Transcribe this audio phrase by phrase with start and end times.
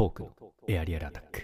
[0.00, 0.30] トークの
[0.66, 1.42] エアリアルアタック。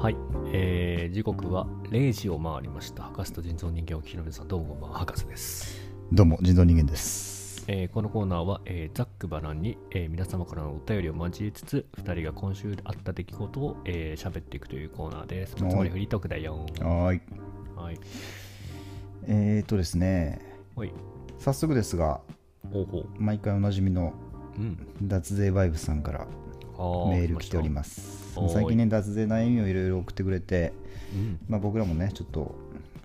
[0.00, 0.16] はい、
[0.52, 3.02] えー、時刻は0時を回りました。
[3.02, 5.90] 博士と人造人間を聞きの皆さん、どうもこんばんは、博士です。
[6.12, 7.64] どうも、人造人間です。
[7.66, 15.56] えーこのコーナーは、えーざっくばらんに、えー皆様からのお便りを交えつつ、2人が今週あった出来事を喋、えー喋っていくというコーナーです。
[15.56, 16.64] つはいまりフリートークだよ。
[16.78, 17.22] はーい。
[17.74, 17.98] はい。
[19.26, 20.38] えーとですね、
[20.76, 20.92] ほい。
[21.38, 22.20] 早速ですが、
[22.72, 23.06] ほうほう。
[23.18, 24.12] 毎回おなじみの
[24.56, 24.78] うん。
[25.02, 26.26] 脱税バイブスさんから
[27.10, 27.72] メール来ておりす。
[27.74, 28.38] ます。
[28.38, 30.72] はい最近ね、脱税悩みをいろいろ送ってくれて、
[31.14, 31.38] うん。
[31.48, 32.54] まあ、僕らもね、ちょっと、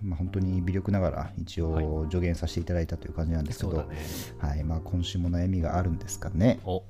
[0.02, 3.96] まあ、本当に微力ながら一はい応助言させていただいたという感じなんですけど、そうだね。
[4.38, 6.58] はいまあ、今週も悩みがあるんですかね。
[6.64, 6.82] お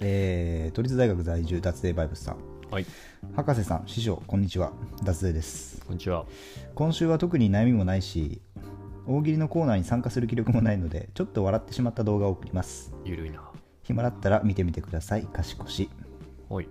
[0.00, 2.36] えー都立大学在住脱税バイブスさん。
[2.70, 2.86] はい。
[3.36, 4.72] 博士さん、師匠、こんにちは。
[5.04, 5.82] 脱税です。
[5.86, 6.24] こんにちは。
[6.74, 8.40] 今週は特に悩みもないし
[9.06, 12.92] 大喜利のコーナーに参加する気力もないのでちょっと笑ってしまった動画を送ります。
[13.04, 13.42] ゆるいな。
[13.82, 15.26] 暇だったら見てみてください。
[15.32, 15.90] 賢し。
[16.48, 16.68] ほい。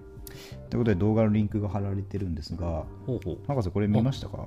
[0.70, 3.38] ということで動画のリンクが貼られてるんですがほうほう。
[3.48, 4.46] 博士これ見ましたか？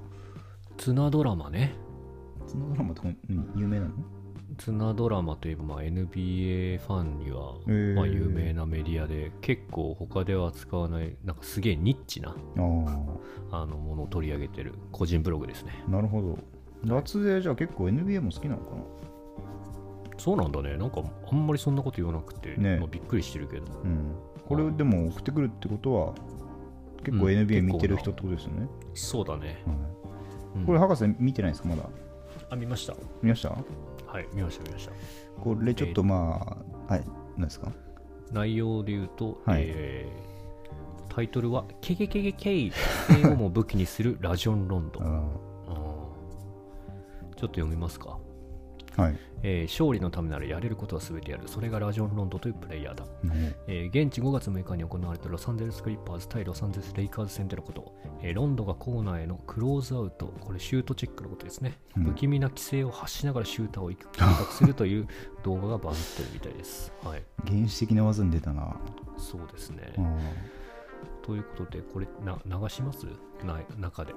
[0.78, 1.74] ツナドラマね。
[2.46, 3.92] そのドラマとか、うん、有名なの？
[4.56, 7.54] ツナドラマといえば、まあ、NBA ファンには、
[7.96, 12.34] まあ、有名なメディアで結構他では使わないなんかすげえニッチなあ
[13.50, 15.82] あのものを取り上げてる個人ブログですね。
[15.88, 16.38] あなるほど
[16.86, 18.82] 脱税じゃあ結構 NBA も好きなのかな？
[20.16, 20.76] そうなんだね。
[20.76, 22.78] なんかあんまりそんなこと言わなくて、ね。
[22.78, 23.66] まあ、びっくりしてるけど。
[23.84, 24.14] うん。
[24.46, 26.14] これでも送ってくるってことは
[27.04, 29.76] 結構うん NBA 見てる人ってことですよね、そうだね、はい。
[30.56, 30.66] うん。
[30.66, 31.68] これ博士見てないですか？
[31.68, 31.88] まだ。
[32.50, 32.94] あ見ました。
[33.22, 33.50] 見ました？
[33.50, 34.92] はい見ました見ました。
[35.42, 36.56] これちょっとま
[36.88, 37.04] あ、はい
[37.36, 37.72] 何ですか？
[38.32, 39.64] 内容で言うと、はい。
[39.66, 40.34] えー
[41.14, 42.72] タイトルは「ケケケケケイ」
[43.24, 45.30] 英語も武器にするラジオンロンドン
[47.34, 51.48] っと読みますかーはいえー勝利のためならやれることは全てやる。
[51.48, 53.04] それがラジオンロンドンというプレイヤーだ。
[53.66, 61.76] えー現地5月6日に行われたロサンゼルスクリッパーズ対ロサンゼルスレイカーズ戦でのこと、えーロンドがコーナーへのクローズアウト、これシュートチェックのことですね。
[61.96, 65.08] うん不気味な規制を発しながらシューターを計画するという
[65.42, 66.92] 動画がバズってるみたいです。
[67.02, 67.22] はい。
[67.46, 68.76] 原始的な技に出たな。
[69.18, 69.92] そうですね。
[69.98, 70.18] うん
[71.24, 73.06] ということで、これな流します？
[73.44, 74.12] な中で。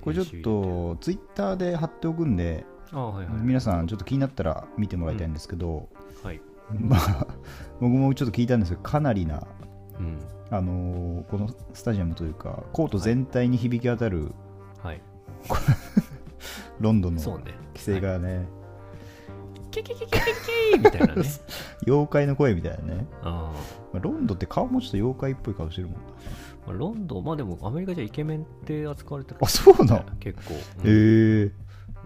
[0.00, 3.34] これちょっとツイッターで貼っておくんで、あーはいはい。
[3.42, 5.88] 皆さんちょっと気になったら見てもらいたいんですけど、
[6.22, 6.40] はい。
[6.74, 7.26] まあ
[7.80, 9.46] 僕もちょっと聞いたんですけどかなりな、
[9.98, 10.18] うん。
[10.50, 14.32] あのーこのスタジアムというかコート全体に響き当たる
[14.82, 15.02] はい。
[16.80, 17.22] ロンドンの。
[17.22, 17.40] 規
[17.76, 18.46] 制がね、
[19.70, 20.20] キキキキキキ
[20.72, 21.22] キみたいなね。
[21.86, 26.00] 妖怪の声みたいなね、あーまあロンドンって顔もちょっと妖怪っぽい顔してるもんな。
[26.66, 31.52] まあロンドン、まあでもアメリカじゃイケメンって扱われてる、あそうなん 結構、へうん。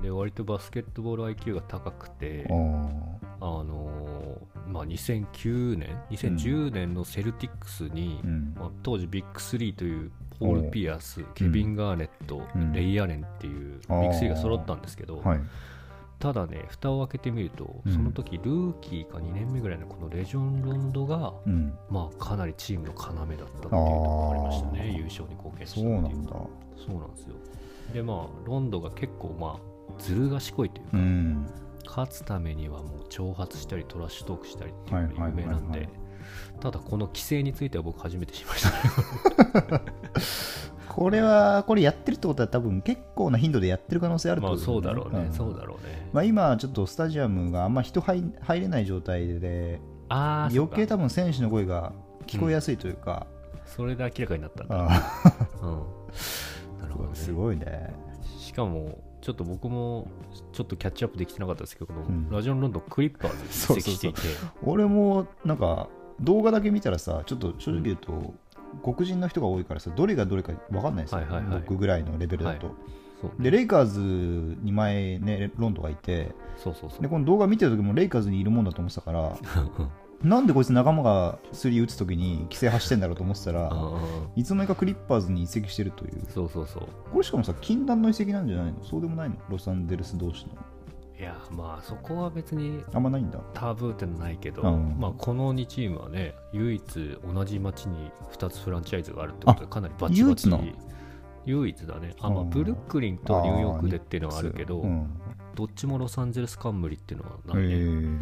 [0.01, 0.03] え。
[0.03, 0.11] で。
[0.11, 8.55] 割とバスケットボール IQ が高くて、あのーまあ、2009年、2010年のセルティックスに、うん。
[8.59, 12.73] まあ、当時ビッグ3というポール・ピアス、ケビン・ガーネット、うん。
[12.73, 15.41] レイ・アレンっていうビッグ3が揃ったんですけど、はい
[16.23, 17.93] ただね、蓋を開けてみると、うん。
[17.93, 21.77] その時ルーキーか2年目ぐらいのこのレジョン・ロンドが、うん。
[21.91, 26.01] まあ、かなりチームの要だったっていうところがありましたね、優勝に貢献したっていう。
[26.01, 26.31] なんだ。
[26.31, 26.49] そ
[26.93, 27.35] うなんですよ。
[27.93, 31.47] で、まあ、ロンドが結構、まあ、ずる賢いというか、うん。
[31.85, 35.89] 勝つためにはもう挑発したり、トラッシュトークしたりっていうのが有名なんで、
[36.61, 39.77] ただ、この規制については僕、初めて知りました。
[39.77, 39.83] ね。
[40.95, 45.33] これはこれやってるってことは多分結構な頻度でやってる可能性あるとそうだろうね、ん。
[45.33, 46.09] そうだろうね。
[46.13, 51.93] まあ、今ちょっとスタジアムがあんま人入入れない状態で余計多多分選手の声が
[52.27, 53.27] 聞こえやすいというか、
[53.65, 54.87] それで明らかになったんだ。
[54.91, 55.03] あ
[55.63, 56.81] うん。
[56.81, 57.15] なるほどーね。
[57.15, 57.95] すごいね。
[58.39, 60.09] しかも、ちょっと僕も
[60.53, 62.29] ちょっとキャッチアップできてなかったですけど、うん。
[62.31, 64.21] ラジオンロンドンクリッパーズに移籍していて、
[64.63, 65.89] 俺もなんか
[66.21, 68.35] 動画だけ見たらさちょっと正直言うと、
[68.83, 71.61] 黒人の人が多いからさどれがどれか分かんないですよ、はいはいはい。
[71.61, 72.75] 僕ぐらいのレベルだと、
[73.21, 74.01] そうでレイカーズ
[74.63, 77.03] に前ねロンドンがいてそうそうそう。
[77.03, 79.37] でこの動画見てる時もレイカーズにいるもんだと思ってたから
[80.23, 83.73] なんでこいつ仲間がスリー打つ時に規制走ってんだろうと思ってたら
[84.37, 86.25] いつの間にかクリッパーズに移籍してるという。
[86.29, 86.83] そうそうそう。
[87.13, 88.85] これしかもさ禁断の移籍なんじゃないの？
[88.85, 89.37] そうでもないの？
[89.51, 90.53] ロサンゼルス同士の
[91.23, 93.39] いやまあそこは別にあんまないんだ。
[93.55, 94.97] タブーってのはないけど、うん。
[94.99, 96.83] まあ、この2チームはね唯一
[97.33, 100.79] 同じ町に2つフランチャイズがあるってことでかなりバチバチ唯一な
[101.45, 102.17] 唯一だね。
[102.19, 104.87] あ、まあ、うんブルックリンとニューヨークでっていうのはあるけど、う。
[104.87, 105.17] ん。
[105.55, 108.19] どっちもロサンゼルス冠っていうのはへないね、ー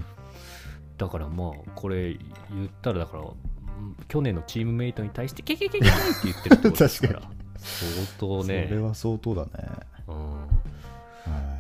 [0.99, 2.19] だからまあこれ
[2.51, 7.23] 言ったらだからうん去年のチームメイトに対してケケケケケって言ってるってことですから。
[7.57, 8.67] 相当ね。
[8.69, 9.51] それは相当だね、
[10.07, 10.41] うん、は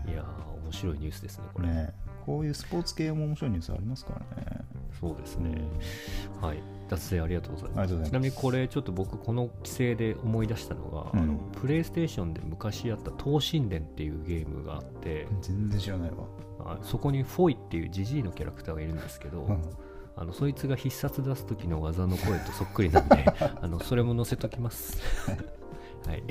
[0.06, 1.92] いやー面白いニュースですねこれ、いね、
[2.24, 4.60] こういうスポーツ系も面白いニュースありますからね。
[5.00, 5.62] そうですね。
[6.40, 6.62] はい。
[6.88, 7.78] 脱税ありがとうございます。
[7.78, 16.16] ありがとうございますちなみにこれちょっと僕この規制で思い出したのが、うんあのプレイステーションで昔やった東神殿っていうゲームがあって、全然知らないわ。
[16.60, 19.62] あそこにフォイっていうジジイのキャラクターがいるんですけど、うん
[20.16, 23.24] あのそいつが必殺出す時の技の声とそっくりなんで
[23.62, 25.00] あのそれも載せときます。
[26.06, 26.22] はい。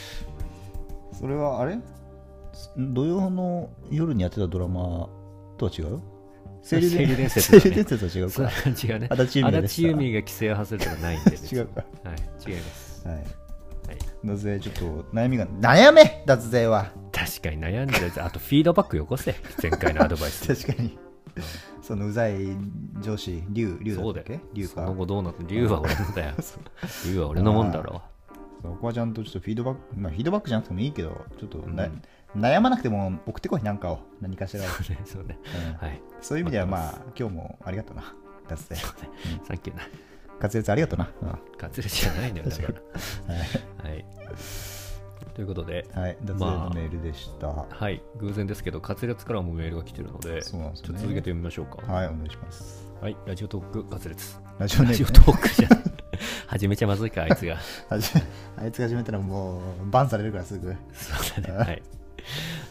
[1.18, 1.78] それはあれ？
[2.76, 5.08] 土曜の夜にやってたドラマ
[5.56, 6.00] とは違う？
[6.62, 7.62] 清流伝説だね。
[7.62, 8.52] 清流伝説は違うそれか。
[8.52, 9.08] は違うね。
[9.10, 11.84] 足立由美が規制を外れたらないんで、別に違うか。
[12.04, 13.08] はい、違います。
[13.08, 13.16] はい。
[13.16, 13.26] はい。
[14.24, 14.84] 脱税ちょっと
[15.14, 16.90] 悩みが悩め脱税は。
[17.12, 18.12] 確かに悩んでる。
[18.24, 19.34] あとフィードバックよこせ。
[19.62, 20.98] 前回のアドバイス 確かに。
[21.80, 22.34] そのうざい
[23.00, 24.40] 上司龍龍だっけ？
[24.52, 24.74] 龍か。
[24.74, 26.34] その後どうなって龍は俺のだよ。
[27.06, 28.02] 龍は俺のもんだろ。
[28.62, 32.02] そこはちゃんとちょっとフィードバックまあフィードバックじゃなくてもいいけどちょっとな、うん
[32.36, 34.00] 悩まなくても送ってこいなんかを。
[34.20, 35.38] 何かしらを、そうねそうね。
[35.80, 35.86] うん。
[35.86, 36.00] はい。
[36.20, 38.14] そういう意味ではま待あ今日もありがとうな。
[38.48, 38.92] 脱税サ
[39.54, 39.82] ンキューな。
[40.40, 41.28] 滑舌ありがとうな、うん。
[41.28, 42.68] はガツレじゃないのよだから。
[43.88, 43.90] い。
[43.92, 44.04] はい。
[45.34, 48.02] ということではい、脱税のメールでした、はい。
[48.18, 50.94] 偶然ですけど滑舌からもメールが来てるのでちょっそうなんですよね。
[50.94, 51.92] と続けて読みましょうか。
[51.92, 52.92] はいお願いします。
[53.00, 53.16] はい。
[53.26, 54.40] ラジオトーク滑舌。
[54.58, 55.70] ラジオネラジオーム、トークじゃん。
[56.48, 57.56] 始めちゃまずいかあいつが。
[57.88, 58.10] はじ
[58.56, 60.74] あいつが始めたらもうバンされるからすぐ。
[60.92, 61.58] そうだね。
[61.58, 61.82] はい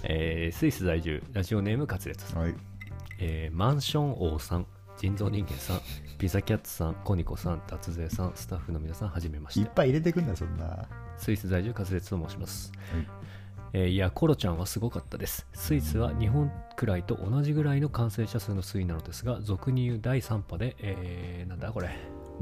[0.03, 2.55] えースイス在住ラジオネーム滑舌はい。
[3.19, 4.67] えーマンション王さん、
[4.97, 5.81] 人造人間さん、
[6.17, 9.59] ピザキャッツさん、コニコさん、脱税さん、スタッフの皆さん、はじめまし。
[9.59, 10.87] いってぱい入れてくんだそんな。
[11.17, 12.71] スイス在住、滑舌と申します。
[12.91, 13.07] はい。
[13.73, 15.45] えーいや、コロちゃんはすごかったです。
[15.53, 21.89] スイスは日本くらいと同じぐらいの感染者数の推移なのですが、俗に言う第3波で、えーなんだこれ、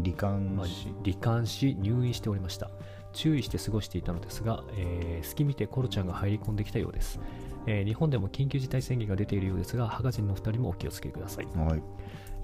[0.02, 2.70] 罹患まあし罹患し入院しておりました
[3.16, 7.20] 注意して過ごしていたのですが、えー隙見てコロちゃんが入り込んできたようです、
[7.66, 11.82] えー日本でも緊急事態宣言が出ているようですがハガジンの2人もお気をつけください、はい。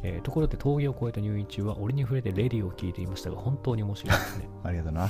[0.03, 4.49] えーところで峠を越えた入院中は俺に触れてレディを聞いていましたが本当に面白いですね。
[4.63, 5.09] ありがとうな。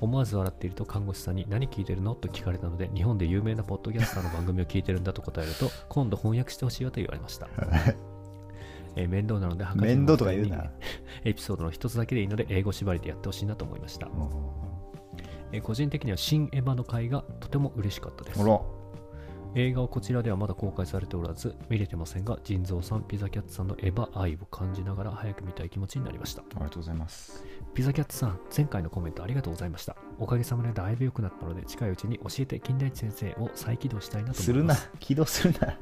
[0.00, 2.16] 思わず笑っていると看護師さんに何聞いてるの？
[2.16, 7.46] と聞かれたので日本で有名なポッドキャスターの番組を聞いてるんだと答えると今度翻訳してほしいわと言われました、
[8.96, 10.70] えー面倒なのでハガジン面の倒とか言うな。
[11.24, 14.08] エピソードの一つだけでいいので英語縛りでやってほしいなと思いました。
[15.52, 18.40] えー個人的には新エヴァの回がとても嬉しかったです。
[19.54, 26.40] 映画はこちらではまだ公開されておらず見れてませんが腎臓さんピザキャッツさんのエヴァ愛を感じながら早く見たい気持ちになりました。
[26.40, 27.44] ありがとうございます。
[27.74, 29.94] ピザキャッツさん前回のコメントありがとうございました。
[30.18, 34.90] おかげさまでだいぶ良くなったので近いうちに教えて金田一先生を再起動したいなとするな思います。
[35.00, 35.78] 起動するな。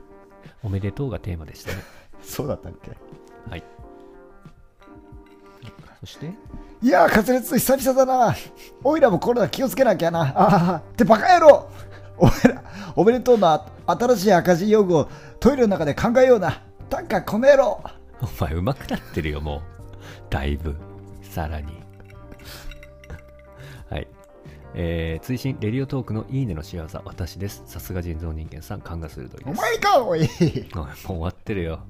[0.64, 1.78] おめでとうがテーマでしたね
[2.22, 2.90] そうだったっけ？
[3.50, 3.64] はい。
[6.00, 6.32] そして？
[6.82, 8.34] いやー、滑舌久々だな。
[8.82, 10.22] おいらもコロナ気をつけなきゃな。
[10.34, 11.68] ああ、ってバカ野郎。
[12.16, 12.64] おめら、
[12.96, 13.66] おめでとうな。
[13.86, 15.08] 新しい赤字用語を
[15.40, 16.62] トイレの中で考えような。
[16.88, 17.82] たんか、この野郎。
[18.22, 19.60] お前上手くなってるよもう。
[20.30, 20.76] だいぶ。
[21.22, 21.72] さらに。
[23.90, 24.08] はい。
[24.74, 27.62] えー、追伸レディオトークのいいねの仕業私です。
[27.66, 29.42] さすが人造人間さん勘が鋭いです。
[29.46, 30.20] お前か、おい。
[30.20, 30.26] おい
[30.76, 31.80] もう終わってるよ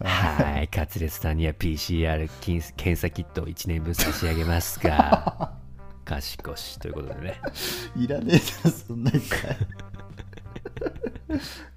[0.00, 5.52] はいカツレツさんには PCR 検検査キットを1年分差し上げますか
[6.04, 7.40] 賢しということでね
[7.96, 9.56] いらねえじゃん、そんないっぱい。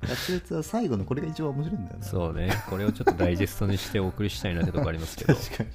[0.01, 2.05] 滑舌は最後のこれが一番面白いんだよな。
[2.05, 5.69] そうねこれをちょっとダイジェストにしてお送りしたいなってとこありますけど確かに。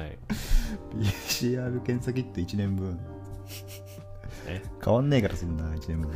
[0.00, 0.18] はい
[0.98, 2.96] PCR 検査キット1年分。
[4.46, 6.10] ね変わんねえから、そんな1年分。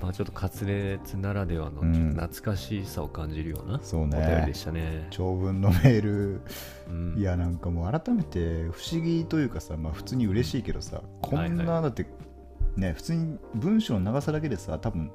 [0.00, 4.54] まあちょっとカツレツならではのうん懐かしさを感じるようなそうお便りねで。
[4.54, 5.06] したね。
[5.10, 6.40] 長文のメール。
[6.88, 12.06] うんいやなんかもう改めて不思議というかさ、まあ、普通に嬉しいけどさこんはいなだって
[12.76, 15.10] ね普通に文章の長さだけでさ多分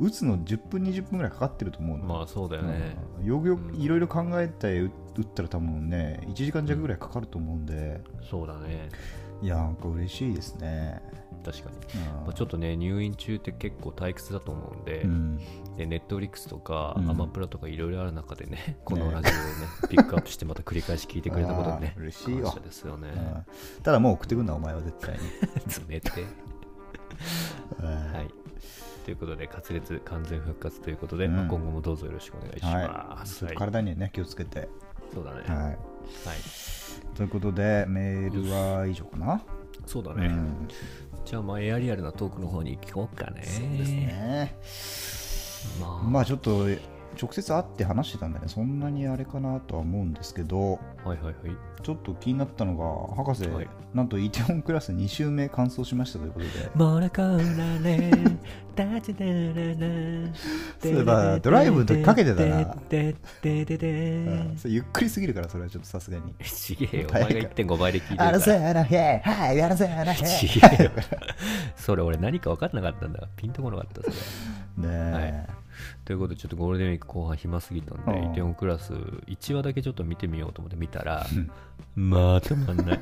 [0.00, 2.96] 打つの10分20分ぐらいかかってると思うの、うんまあそうだよね。
[3.20, 8.88] うんよくよくうんいろいろ考えて打打ったら多分ね1時間弱ぐらいかかると思うんで、そうだね。
[9.42, 11.02] いやなんか嬉しいですね、
[11.44, 11.76] 確かに。
[12.00, 15.38] うんまあ、ちょっとね、入院中って結構退屈だと思うんで、うん
[15.76, 19.42] でネットフリックスとか、うんアマプラとかいろいろある中でね、このラジオをね、
[19.90, 23.08] ピックアップしてまた繰り返し聞いてくれたことでね嬉しいよ感謝ですよね。
[23.08, 25.20] うんただもう送ってくんなお前は絶対に、
[25.88, 26.10] 冷て。
[27.80, 28.28] うんはい。
[29.04, 33.44] ということで、滑舌完全復活ということで、うんまあ今後もどうぞよろしくお願いしはいます。
[33.44, 34.68] はい体にはね気をつけて、
[35.12, 35.42] そうだね。
[35.42, 35.76] はい、はい。
[37.14, 39.42] ということでメールは以上かな、
[39.86, 40.26] そうだね。
[40.26, 40.68] うん
[41.24, 43.42] じゃあ、まあ、エアリアルなトークの方に行こうかね。
[43.44, 44.56] そうですね
[45.80, 46.66] まあ、まあちょっと
[47.20, 51.34] 直接会って話してたんだよねそんなにあれかなとは思うんですけどはいはいはい。
[51.84, 53.68] ちょっと気になったのが博士、はい。
[53.92, 56.70] なんとイテウォンクラス2週目完走しましたということで。
[56.74, 57.36] モナコラ
[57.82, 58.10] レ
[58.74, 59.34] ダチダララ
[60.80, 62.74] そういえばドライブの時かけてたな。
[64.64, 66.34] ゆっくりすぎるからそれはちょっとさすがに。
[66.42, 67.28] ちげえよ、お前が。
[67.28, 68.60] 1.5倍で聞いてるあらせから。
[68.62, 70.90] やなへはいあらせやなへちげえよ。
[71.76, 73.28] それ俺何か分かんなかったんだ。
[73.36, 74.88] ピンとこなかった、それ。
[74.88, 75.63] ねえ、はい
[76.04, 78.30] ということで、ちょっとゴールデンウィーク後半暇すぎたんで、うん。
[78.32, 81.26] イテオンクラス1話だけちょっと見てみようと思って見たら、
[81.94, 83.00] まあ止まんない。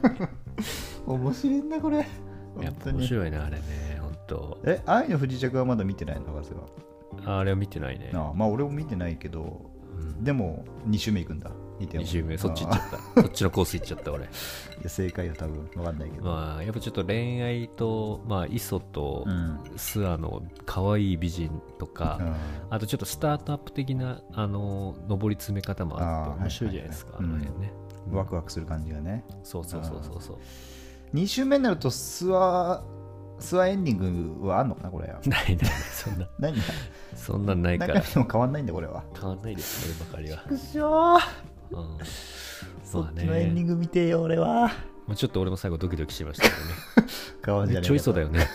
[1.07, 2.07] 面白いんだこれ。
[2.61, 3.63] やっぱ面い白いね、あれね、
[4.01, 4.59] ほんと。
[4.65, 6.51] え愛の不時着はまだ見てないの博士
[7.25, 7.39] は。
[7.39, 8.11] あれは見てないね。
[8.15, 10.25] ああまあ俺も見てないけどうん。
[10.25, 11.51] でも2週目行くんだ
[11.83, 13.23] イテウォン2周目、そっち行っちゃあった。
[13.23, 14.25] そっちのコース行っちゃった、俺。
[14.25, 14.31] あい
[14.85, 19.61] や正解よ多分分かんないけど、まあ、やっぱちょっと恋愛と、まあ、磯とうん。
[19.77, 22.35] スアの可愛い美人とか、うん。
[22.71, 27.73] あとちょっとスタートアップ的な、あの、上り詰め方もあって面白いじゃないですか、はいはいはいあの辺ね。
[28.09, 28.17] うん。
[28.17, 29.25] ワクワクする感じがね。
[29.43, 30.37] そうそうそうそうそう。
[31.15, 32.83] 2週目になるとスワ
[33.43, 36.57] スワエンディングはあんのかなこれ ないないない、そんな、何
[37.15, 39.05] そんなんないから、中身も変わんないんだこれは。
[39.15, 40.39] 変わんないです、こればかりは。
[40.49, 41.99] くしょーうん。
[42.85, 44.71] そまあっちのエンディンね、グ見てよ俺は。
[45.07, 46.53] まあちょっと俺も最後ドキドキしましたけ
[47.45, 47.81] 変わんじゃ。
[47.81, 48.49] ちょいそうだよねって。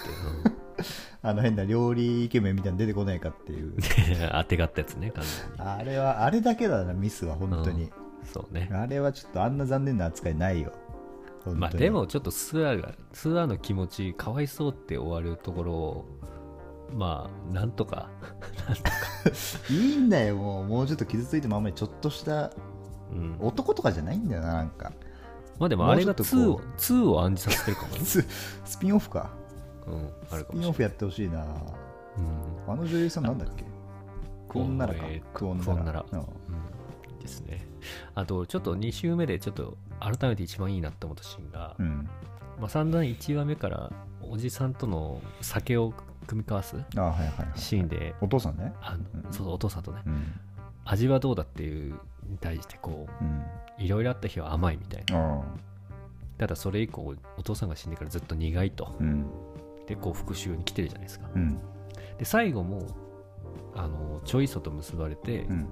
[1.24, 3.74] あの変な料理イケメンみたいなの出てこないかっていう。
[3.74, 3.82] うん
[4.32, 5.24] 当てがったやつね、完
[5.58, 5.72] 全に。
[5.72, 7.90] あれはあれだけだなミスは本当に、
[8.24, 8.70] そうね。
[8.72, 10.72] あれはちょっとあんな残念な扱いないよ。
[11.44, 11.60] 本当に。
[11.60, 16.06] まあでもちょっとツアーが、ツアーの気持ち、かわいそうって終わるところを、
[16.94, 18.10] まあ、なんとか、
[19.70, 20.66] いいんだよもう。
[20.66, 22.52] もうちょっと傷ついてもあんまりちょっとした
[23.12, 23.38] うん。
[23.40, 24.92] 男とかじゃないんだよななんか。
[25.60, 28.00] まあでもあれがもうちょっと2こを、2を暗示させてるかもね。
[28.06, 28.26] ス
[28.66, 29.30] スピンオフか。
[29.88, 30.46] うん、あるスかもしれない。
[30.54, 31.44] ピンオフやってほしいな。
[31.44, 31.44] う
[32.70, 32.74] ん。
[32.74, 33.66] あの女優さんなんだっけ？
[34.50, 35.02] クオンナラか。
[35.06, 36.20] えークオンクオンナラうん。
[36.20, 36.26] うん。
[37.20, 37.66] ですね。
[38.16, 42.10] あと、ちょっと2週目でちょっと改めて一番いいなって思ったシーンが、うん。
[42.60, 45.94] まあ、散々1話目からおじさんとの酒を
[46.26, 46.76] 組み交わす
[47.56, 48.74] シーンで、お父さんね。
[48.82, 49.34] あのうん。
[49.34, 50.40] そうお父さんとね、うん。
[50.86, 51.96] 味はどうだっていう
[52.30, 53.08] に対してこ
[53.80, 55.40] ういろいろあった日は甘いみたいな。
[55.40, 55.44] あ
[56.38, 58.96] ただそれ以降お父さんが死んでからずっと苦いと。
[59.00, 59.26] うん。
[59.88, 61.30] でこう復讐に来てるじゃないですか。
[61.34, 61.58] うん。
[62.18, 62.88] で最後も
[63.76, 65.68] あのチョイソと結ばれてうん。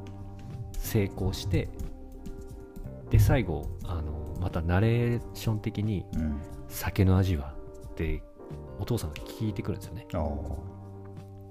[0.77, 1.69] 成功して
[3.09, 6.41] で最後あのまたナレーション的にうん。
[6.67, 7.53] 酒の味は？
[7.87, 8.23] って
[8.79, 10.07] お父さんが聞いてくるんですよね。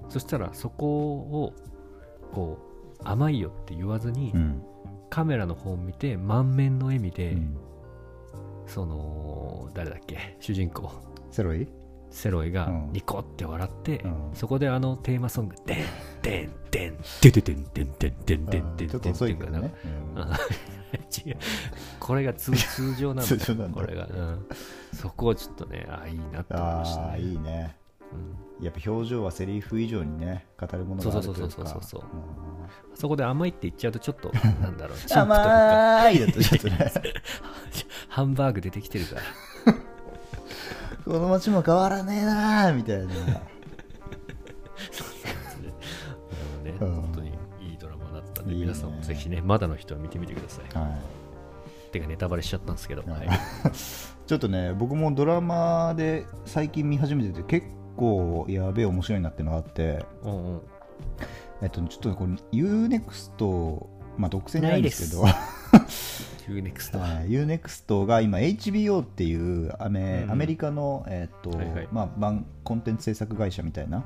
[0.09, 1.55] そしたらそこを
[2.33, 2.59] こ
[3.01, 4.63] う甘いよって言わずに、うん
[5.11, 7.57] カメラの方を見て満面の笑みで、うん。
[8.67, 10.37] その誰だっけ？
[10.41, 10.91] 主人公。
[11.31, 11.69] セロイ？
[12.11, 12.93] セロイがうん。
[12.93, 14.31] ニコって笑って、うん。
[14.35, 15.79] そこであのテーマソング「でん。
[16.23, 19.75] でんでんでんでんでんでんでんでんでんっとでん遅いけどね
[20.17, 20.37] あ
[21.27, 21.37] 違う
[22.01, 24.47] これが通通常なんだよこれが、うん、
[24.95, 27.84] そこはちょっとねあいいなって思いましたああねいいねうん
[28.61, 31.41] やっぱ表情はセリフ以上にね語るものがあるというか。
[31.41, 32.05] そうそうそうそうそうう。
[32.05, 34.31] んそこで甘いって言っちゃうとちょっと
[34.61, 34.99] なんだろう。
[35.11, 36.93] 甘いだとちょっとね
[38.09, 39.23] ハンバーグ出てきてるから。
[41.05, 43.05] この街も変わらねえなーみたいな。
[43.05, 43.11] ね、
[46.81, 46.95] うん。
[46.95, 47.29] 本当に
[47.61, 48.67] いいドラマだったんで、いいね。
[48.67, 50.65] 皆さんもぜひね、まだの人は見てみてください。
[50.79, 50.97] は
[51.93, 53.29] てか、ネタバレしちゃったんですけど、い、はい。
[54.27, 57.84] ちょっとね僕もドラマで最近見始めてて結構
[58.49, 60.61] やべえ面白いなっていうのがあってうんうん。
[61.63, 63.87] えっとちょっとこれ UNEXT
[64.19, 65.25] まあ独占じゃないんですけど。
[66.49, 67.05] UNEXT は。
[67.05, 67.29] はい。
[67.29, 71.89] UNEXT が今 HBO っていうアメ,、うんアメリカの、えっとはいはい。
[71.91, 74.05] まあ、版コンテンツ制作会社みたいな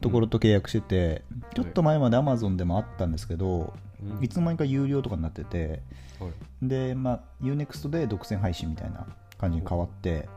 [0.00, 1.22] ところと契約してて、
[1.54, 4.24] ちょっと前まで Amazon でもあったんですけど、うん。
[4.24, 5.82] いつの間にか有料とかになってて
[6.18, 6.32] はい。
[6.62, 9.06] で、まあ、UNEXT で独占配信みたいな
[9.38, 10.28] 感じに変わって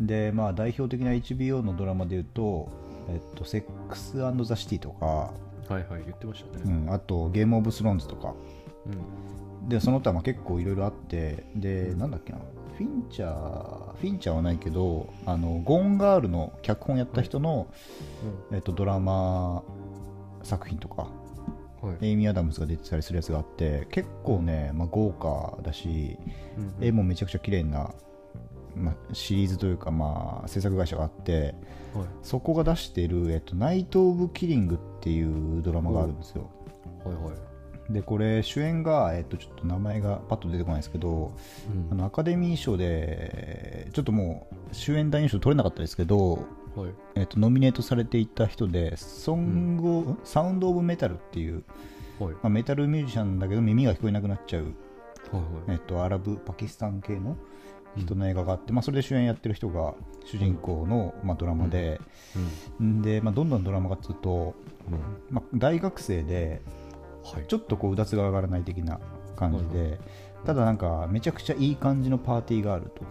[0.00, 2.68] で、まあ、代表的な HBO のドラマでいうと
[3.08, 5.32] 「えっと、セックスザ・シティ」とか、は
[5.70, 6.62] いはい、言ってましたね。
[6.64, 8.34] うん、あと「ゲーム・オブ・スローンズ」とか
[8.86, 9.68] うん。
[9.68, 12.38] でその他まあ結構いろいろあってでなんだっけな
[12.78, 17.66] フィンチャーフィンチャーはないけどあのゴーンガールの脚本やった人の、
[18.52, 19.62] えっと、ドラマ
[20.42, 21.08] 作品とか
[21.82, 22.06] はい。
[22.06, 26.18] エイミー・アダムスが出てたりするやつがあって結構ね、まあ、豪華だし
[26.56, 27.92] うん絵もめちゃくちゃ綺麗な、
[28.78, 31.54] まあ、シリーズというか、まあ、制作会社があって
[31.94, 32.06] はい。
[32.22, 36.50] そこが出している、えっと「ナイト・オブ・キリング」っていうドラマがあるんですよ
[37.04, 37.92] はいはい。
[37.92, 41.32] でこれ主演が、えっと、ちょっと名前がパッと出てこないですけど
[41.72, 46.34] うんあのアカデミー賞でちょっともう主演男優賞取れなかったですけど、
[46.76, 46.90] はい。
[47.14, 51.64] えっとノミネートされていた人でソング、サウンド・オブ・メタルっていう
[52.18, 54.72] はいまあ、メタルミュージシャンだけど耳が聞こえなくなっちゃう、はい
[55.68, 57.36] えっと、アラブパキスタン系の
[57.96, 62.00] 人の映画があって、まあ、それで主演やってる人が主人公の、まあ、ドラマで、
[62.80, 63.02] ん。
[63.02, 64.54] でまあ、どんどんドラマがつうと、
[64.88, 64.94] うん。
[64.94, 66.62] うんまあ、大学生で
[67.24, 67.46] はい。
[67.46, 69.00] ちょっとこううだつが上がらない的な
[69.36, 70.00] 感じで、
[70.46, 73.02] ただなんかめちゃくちゃいい感じのパーティーがあると。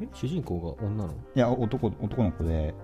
[0.00, 0.08] え？
[0.12, 1.12] 主人公が女の？
[1.12, 2.74] いや男男の子で。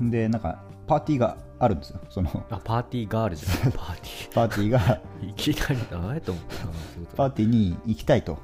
[0.00, 0.10] うん。
[0.10, 2.30] でなんかパーティーがあるんですよその。
[2.50, 4.80] あパーティーガールじゃないパーティパーティーが。
[4.80, 6.66] ー いきなりだあえと思ってあそ
[6.98, 7.16] ういうこと。
[7.16, 8.38] パーティーに行きたいと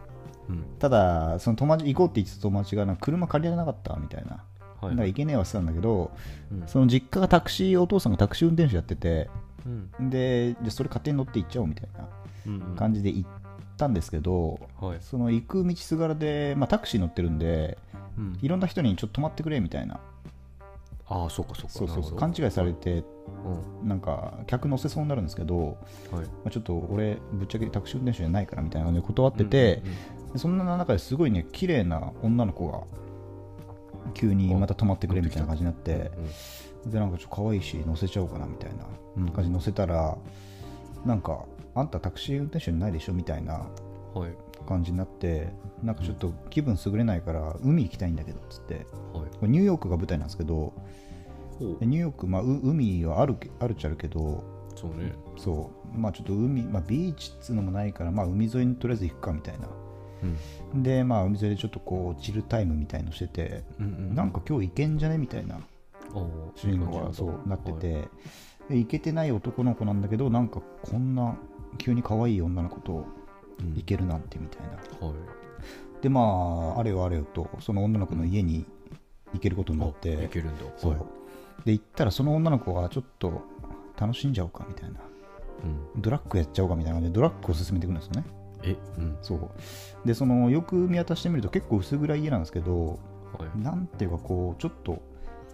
[0.50, 0.64] うん。
[0.78, 4.44] ただその友達行こうって言ってた友達がなんか車借りられなかったみたいな、
[4.80, 4.90] はい。
[4.90, 6.10] だから行けねえわってたんだけど
[6.52, 6.66] うん。
[6.66, 9.30] その実家がタクシーお父さんがタクシー運転手やってて
[9.64, 10.10] うん。
[10.10, 12.08] でじゃあそれ勝手に乗って行っちゃおうみたいな
[12.46, 12.76] うんうん。
[12.76, 13.30] 感じで行っ
[13.76, 14.98] たんですけど、はい。
[15.00, 17.78] その行く道すがらで、まあ、タクシー乗ってるんで
[18.18, 18.38] うん。
[18.42, 20.00] いろんな人にちょっと止まってくれみたいな。
[21.12, 21.70] ああそうかそうか。
[21.70, 22.16] そうそうそう。
[22.16, 23.02] 勘違いされて
[23.42, 25.76] ほどなんか客乗せそうになるんですけど、
[26.12, 26.26] うんはい。
[26.26, 29.82] まあ、ちょっと俺ぶっちゃけタクシー運転手じゃないからみたいな感じで断ってて、で
[30.36, 32.82] そんな中ですごいね綺麗な女の子が
[34.14, 36.10] 急にまた止まってくれみたいな感じになって
[36.86, 38.70] でなんかちょっと可愛いし乗せちゃおうかなみたい
[39.16, 39.26] うん。
[39.26, 40.16] な感じで乗せたら
[41.04, 41.44] なんか
[41.74, 43.66] あんたタクシー運転手じゃないでしょみたいな
[44.14, 44.32] うんはい。
[44.68, 45.48] 感じになって
[45.82, 48.86] なんかちょっと気分優れないから海行きたいんだけどっつって。
[49.14, 49.48] はい。
[49.48, 50.72] ニューヨークが舞台なんですけど
[51.60, 54.44] ニューヨーク、まあ、う海はあるけあるっちゃあるけど
[54.76, 55.12] そうね。
[55.36, 55.98] そう。
[55.98, 59.68] まあちょっと海、まあ、ビーチっつうのもないから、まあ、海沿いにとりあえず行くかみたいな
[60.74, 60.82] うん。
[60.82, 64.14] でまあ海沿いでちょっとこうチルタイムみたいのしてて、うんうん。
[64.14, 65.58] なんか今日行けんじゃねみたいな
[66.54, 68.08] 主人公がそうなってて、はい
[68.68, 71.36] で行けてない男の子なんだけどなんかこんな
[71.78, 73.04] 急に可愛い女の子と
[73.58, 73.74] うん。
[73.74, 75.16] 行けるなんてみたいな、はい。
[76.02, 78.64] でまああれよあれよとその女の子の家に
[79.32, 80.64] 行けることになって、あいけるんだ。
[80.76, 81.00] そう、はい。
[81.66, 83.42] で行ったらその女の子がちょっと
[83.98, 85.00] 楽しんじゃおうかみたいな。
[85.94, 86.00] うん。
[86.00, 88.24] ドラッグやっちゃおうかみたいな感じでドラッグを進めていくんですよね
[88.62, 89.18] えうん。
[89.22, 89.50] そう。
[90.06, 92.98] でそのよく見渡してみると結構薄暗い家なんですけど
[93.38, 93.58] はい。
[93.58, 95.02] なんていうかこうちょっと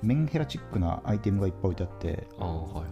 [0.02, 2.82] メンヘラチックなアイテムがいっぱい置いてあってああはいは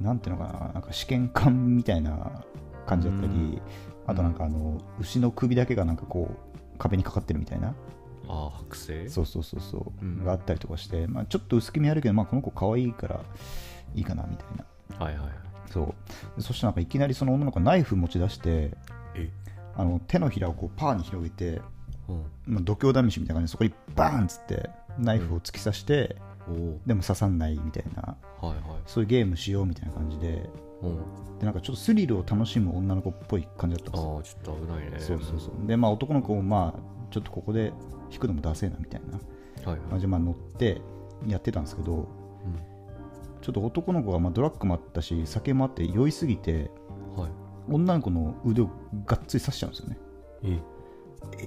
[0.00, 0.02] い。
[0.02, 2.44] なんていうのかななんか試験管みたいな
[2.86, 3.60] 感じだったうり
[4.06, 7.74] あとなんかあの牛の首だけがなんかこう壁にかかってるみたいな。
[8.28, 9.08] ああ剥製？
[9.08, 10.24] そうそうそうそう、うん。
[10.24, 13.20] があったりとかして、まあ、ちょっと薄気味あるけど、まあ、この子可愛いから
[13.94, 14.46] いいかなみたい
[14.98, 15.04] な。
[15.04, 15.36] はいはいはい。
[15.70, 15.86] そう。
[16.36, 18.72] でそしてなんかいきなりその女の子がナイフ持ち出して
[19.14, 19.30] え？
[19.76, 21.60] あの手のひらをこうパーに広げて、
[22.08, 22.24] うん。
[22.46, 26.16] まあ、度胸試しみたいな感じでそこにバーンっつってナイフを突き刺して、
[26.48, 28.58] おおでも刺さんないみたいなはいはい。
[28.86, 30.48] そういうゲームしようみたいな感じで
[30.82, 30.96] うん。
[31.38, 34.38] でなんかちょっとスリルを楽しむ女の子っぽい感じだったんああですよ。
[34.44, 34.98] ちょっと危ないね。
[35.00, 35.66] そうそうそう。
[35.66, 36.80] でまあ男の子もまあ
[37.12, 37.72] ちょっとここで
[38.10, 39.18] 引くのもダセえなみたいな
[39.70, 39.90] はいはい。
[39.90, 40.80] 感じでまあ乗って
[41.26, 42.06] やってたんですけど
[43.42, 46.70] ちょっと男の子がまあドラッグもあったし酒もあって酔いすぎて
[47.16, 47.30] うんはい
[47.68, 48.70] 女の子の腕を
[49.04, 49.98] がっつり刺しちゃうんですよね。
[50.42, 50.60] え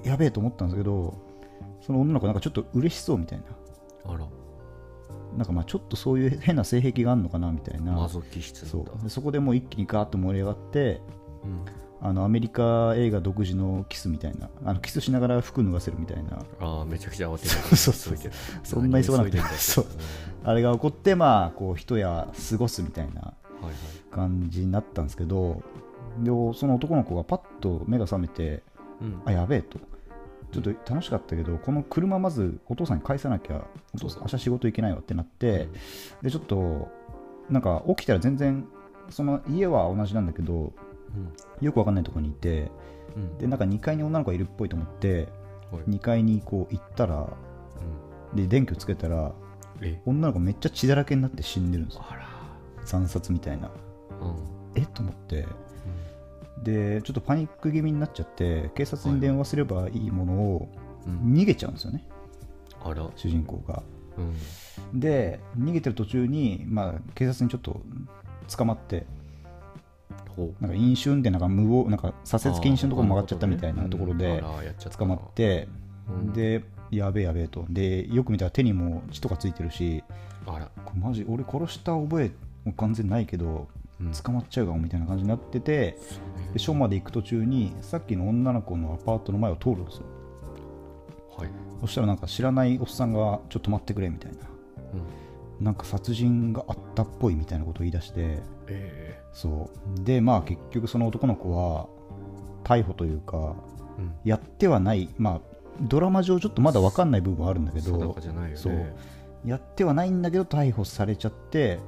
[0.04, 0.08] え。
[0.08, 1.14] やべえと思ったんですけど
[1.80, 3.44] その女の子なんかちょっと嬉しそうみたいな。
[4.12, 4.26] あら。
[5.36, 7.92] なんかまあちょっとそういう変な性癖があるのかなみたいな。
[7.92, 9.02] マゾキ質そう。
[9.02, 11.00] でそこでもう一気にガーッと盛り上がって
[11.44, 11.64] うん。
[12.02, 14.48] あのアメリカ映画独自のキスみたいな。
[14.64, 16.38] あのキスしながら服脱がせるみたいな。
[16.60, 17.76] ああめちゃくちゃ慌てる。
[17.76, 18.16] そうそう
[18.62, 19.86] そんな急がなくてそう。
[20.42, 23.34] あれが起こってまあこう一夜過ごすみたいな
[24.10, 25.62] 感じになったんですけど
[26.18, 28.62] でその男の子がパッと目が覚めて
[29.00, 29.22] うん。
[29.24, 29.78] あやべえと。
[30.52, 34.22] ちょっと楽しかったけどこの車まずお父さんに返さなきゃお父さん。
[34.22, 35.68] 明日仕事行けないわってなって
[36.22, 36.88] でちょっと
[37.48, 38.66] なんか起きたら全然
[39.08, 40.72] その家は同じなんだけど
[41.60, 42.70] よくわかんないところにいて
[43.16, 43.22] うん。
[43.22, 45.28] うんでなんか2階に女の子がいるっぽいと思って
[45.70, 45.82] はい。
[45.84, 47.28] 2階にこう行ったら
[48.34, 49.32] で電気をつけたら
[50.04, 52.04] 女の子めっちゃ血だらけになって死んでるんですよ。
[52.08, 52.28] あら。
[52.84, 53.70] 惨殺みたいな。
[54.20, 54.36] うん。
[54.74, 54.86] え？
[54.86, 55.46] と思って
[56.62, 60.68] でちょっとパニック気味になっちゃって警察に電話すればいいものを
[61.06, 61.32] うん。
[61.32, 62.04] 逃げちゃうんですよね。
[62.82, 63.08] あら。
[63.16, 63.82] 主人公が。
[64.18, 65.00] うん。
[65.00, 67.80] で逃げてる途中に、まあ、警察にちょっと
[68.54, 69.06] 捕まって
[70.60, 74.42] なんか飲酒運転なんか無謀なんか左折禁止のところ曲がっちゃったみたいなところで
[74.96, 75.68] 捕まって
[76.08, 76.32] うん。
[76.32, 77.66] でやべえやべえと。
[77.68, 80.02] でよく見たら手にも血とかついてるし
[80.46, 80.70] あら。
[80.94, 82.30] マジ俺殺した覚え
[82.64, 83.79] も完全ないけどうん
[84.22, 85.98] 捕まっちゃうかもみたいな感じになってて
[86.52, 90.04] で署まで行く途中にさっきの女の子のアパートの前を通るんですよ。
[91.36, 91.48] はい。
[91.80, 94.38] そしたらなんか知らないおっさんがちょっと止まってくれみたいな。
[95.58, 95.64] うん。
[95.64, 100.04] なんか殺人があったっぽいみたいなことを言い出してえそう。
[100.04, 101.86] でまあ結局その男の子は
[102.64, 103.54] 逮捕というか
[103.98, 104.12] えうん。
[104.24, 105.40] やってはないまあ
[105.82, 108.16] ドラマ上ちょっとまだ分かんない部分はあるんだけ定ど
[108.54, 108.92] そう。
[109.44, 111.78] やってはないんだけど逮捕されちゃって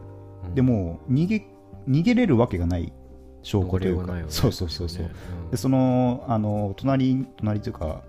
[0.46, 0.54] うん。
[0.54, 1.46] でも逃げ
[1.88, 2.92] 逃げれるわけがない
[3.42, 4.24] 証拠というか、ね。
[4.28, 8.02] そうそうそうそう、確かにねでそのあの隣隣というか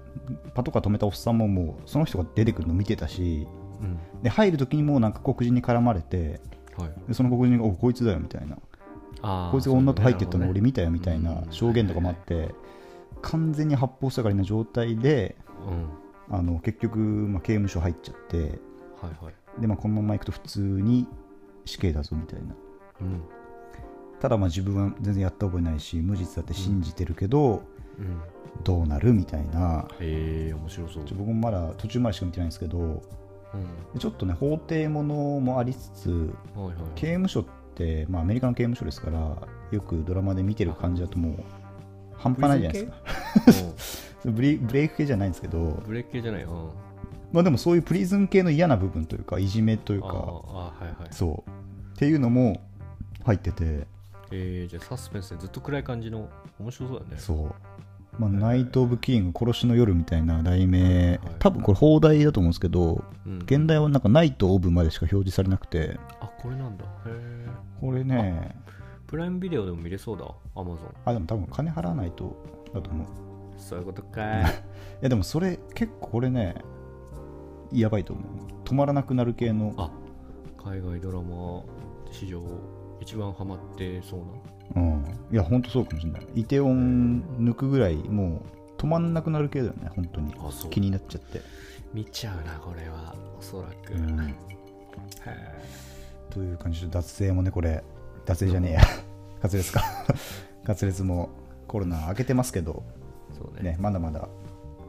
[0.53, 3.47] パトカー止めたおっさんももうその人が出てくるの見てたし
[3.81, 4.21] うん。
[4.21, 6.39] で入る時にもうなんか黒人に絡まれて
[6.77, 6.93] うんはい。
[7.07, 8.57] でその黒人が「おこいつだよ」みたいな。
[9.51, 12.53] こいつが女と入ってったの俺見たよみたいな証言とかもあって
[13.21, 16.36] 完全に発砲したがりな状態でうん。
[16.36, 18.49] あの結局、まあ、刑務所入っちゃってはい
[19.23, 19.62] はい。
[19.62, 21.07] で、まあ、このまま行くと普通に
[21.65, 22.55] 死刑だぞみたいな。
[23.01, 23.21] うん
[24.23, 27.62] ただまあ自分は全然やった覚えないし無実だって信じてるけど、
[27.99, 28.21] うん。
[28.63, 29.86] どうなるみたいな。
[29.99, 31.03] へえ面白そう。
[31.15, 33.99] 僕もまだ途中までしか見てないんですけどうん。
[33.99, 36.75] ちょっとね法廷ものもありつつはいはい。
[36.95, 39.36] 刑務所って、まあ、アメリカの刑務所ですから
[39.71, 41.43] よくドラマで見てる感じだともう
[42.15, 42.81] 半端ないじゃない
[43.45, 43.63] です
[44.23, 44.31] か。
[44.31, 45.57] ブレ ブレイク系じゃないんですけど。
[45.57, 46.69] うんブレーキ系じゃないうん。
[47.33, 51.13] まあでもそういうプリズン系の嫌な部分というかいじめというかはいはい。
[51.13, 51.49] そう。
[51.95, 52.62] っていうのも
[53.25, 53.91] 入ってて
[54.36, 56.28] えー、じゃあサスペンスでずっと暗い感じの
[56.60, 57.22] 面白そうだね。
[57.22, 57.56] そう、
[58.17, 66.00] まあ、ナイト・オブ・キリング殺しの夜みたいな題名、はい多分これ放題だと思うんですけどうん、現代はなんかナイト・オブまでしか表示されなくて。
[66.19, 66.84] あこれなんだ。
[66.84, 67.48] へえ
[67.80, 68.56] これね
[69.06, 70.93] プライムビデオでも見れそうだアマゾン。
[71.06, 72.36] あでも多分金払わないと
[72.74, 73.08] だと思う。
[73.58, 74.22] そういうことか。
[74.41, 74.46] い
[75.02, 76.56] やでもそれ結構これね
[77.72, 78.26] やばいと思う。
[78.65, 79.74] 止まらなくなる系の。
[79.78, 79.91] あ
[80.58, 81.62] 海外ドラマ
[82.10, 82.41] 史上
[83.04, 84.20] 一番ハマってそう
[84.76, 84.82] な。
[84.82, 85.06] うん。
[85.32, 86.28] いやほんとそうかもしれない。
[86.36, 88.42] イテオン抜くぐらいも
[88.78, 90.34] う止まんなくなる系だよね本当に。
[90.39, 90.72] あそう。
[90.72, 91.42] 気になっちゃって。
[91.94, 93.13] 見ちゃうなこれは。
[93.38, 94.30] おそらく、うん。
[94.30, 94.36] へ
[96.30, 97.84] という感じで脱税もねこれ。
[98.26, 98.82] 脱税じゃねえや。
[99.42, 99.84] 滑舌か。
[100.63, 101.30] 滑舌も
[101.68, 102.84] コロナ明けてますけど。
[103.32, 103.72] ーそうね。
[103.72, 104.30] ねまだまだ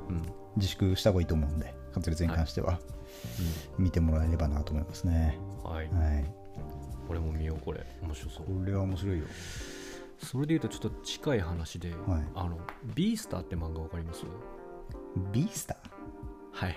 [0.09, 0.23] うん。
[0.57, 2.79] 自粛した方がいいと思うんで滑舌に関しては。
[3.79, 5.39] 見てもらえればなと思いますね。
[5.65, 5.89] うんはい。
[5.89, 6.44] はい
[7.09, 7.85] 俺も見ようこれ。
[8.03, 8.47] 面白そう。
[8.47, 9.25] これは面白いよ。
[10.19, 11.99] それでいうとちょっと近い話で、はい。
[12.35, 12.59] あの
[12.95, 14.25] ビースターって漫画わかります？
[15.33, 15.77] ビースター？
[16.53, 16.77] はい。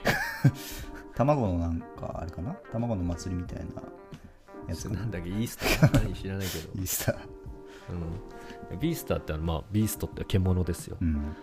[1.15, 2.53] 卵のなんかあれかな？
[2.71, 3.65] 卵の祭りみたいな
[4.67, 4.99] やつかな？
[5.01, 5.29] なんだっけ？
[5.29, 6.69] イースター何知らないけど。
[6.75, 7.17] ビースター。
[8.71, 10.97] うん、ビースターってあの、まあ、ビーストって獣ですよ。
[10.99, 11.35] うん。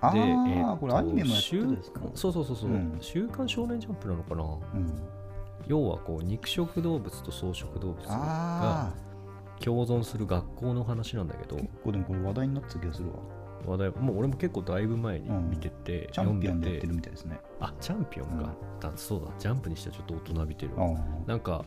[0.00, 2.00] ああ、でえーこれアニメもやって週るんですか？
[2.14, 2.96] そうそうそうそう、うん。
[3.00, 4.42] 週刊少年ジャンプなのかな？
[4.42, 4.92] うん
[5.66, 8.92] 要はこう肉食動物と草食動物があ
[9.60, 13.14] 共存する学校の話なんだけどあ結構でもこれ話題になってた気がするわ。
[13.64, 17.38] 話題もう俺も結構だいぶ前に見てて、チャンピオンでやってるみたいですね。
[17.60, 19.28] あチャンピオンか、だそうだ。
[19.38, 21.64] ジャンプにしてはちょっと大人びてるああなんか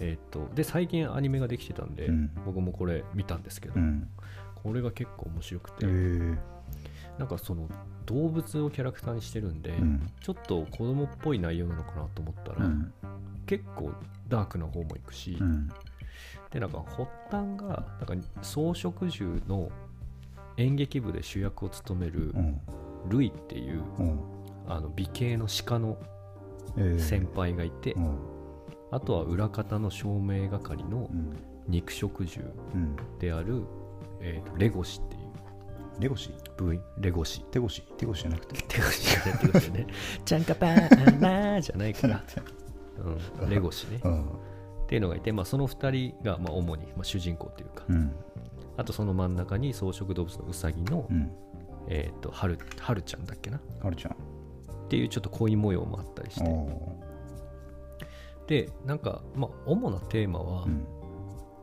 [0.00, 2.30] えーっとで最近アニメができてたんで、うん。
[2.46, 4.08] 僕もこれ見たんですけど、うん。
[4.54, 6.38] これが結構面白くて、へえ
[7.18, 7.68] なんかその
[8.06, 10.10] 動物をキャラクターにしてるんで、うん。
[10.20, 12.92] ちょっと子供っぽい内容なのかなと思ったら、うん。
[13.46, 13.92] 結構
[14.28, 15.68] ダークな方もいくし、うん。
[16.50, 19.70] でなんか発端がなんか草食獣の
[20.56, 22.60] 演劇部で主役を務めるうん。
[23.08, 24.20] ルイっていううん。
[24.68, 25.98] あの美形の鹿の
[26.78, 26.98] ええ。
[26.98, 28.18] 先輩がいて、うん。
[28.90, 31.36] あとは裏方の照明係のうん
[31.68, 33.64] 肉食獣うんである、
[34.20, 35.15] えーとレゴシっていう
[35.98, 36.30] レゴシ？
[36.56, 37.42] 部員レゴシ。
[37.50, 38.62] 手越手越じゃなくて。
[38.68, 39.86] 手ゴシじゃない手ゴシね。
[40.24, 42.22] ちゃんかぱーなーじゃないから、
[43.40, 44.00] うん、レゴシね。
[44.04, 44.22] うん。
[44.24, 44.26] っ
[44.88, 48.14] ていうのがいて、まあ、その2人がまあ主に、まあ、主人公というか、うん。
[48.76, 51.32] あとその真ん中に草食動物のウサギの、うん。
[51.88, 53.58] えっ、とはるはるちゃんだっけな。
[53.58, 54.16] っはるちゃん。
[54.88, 56.48] ていうちょっと恋模様もあったりして。
[56.48, 56.92] お
[58.46, 60.86] でなんか、まあ、主なテーマは、ーうん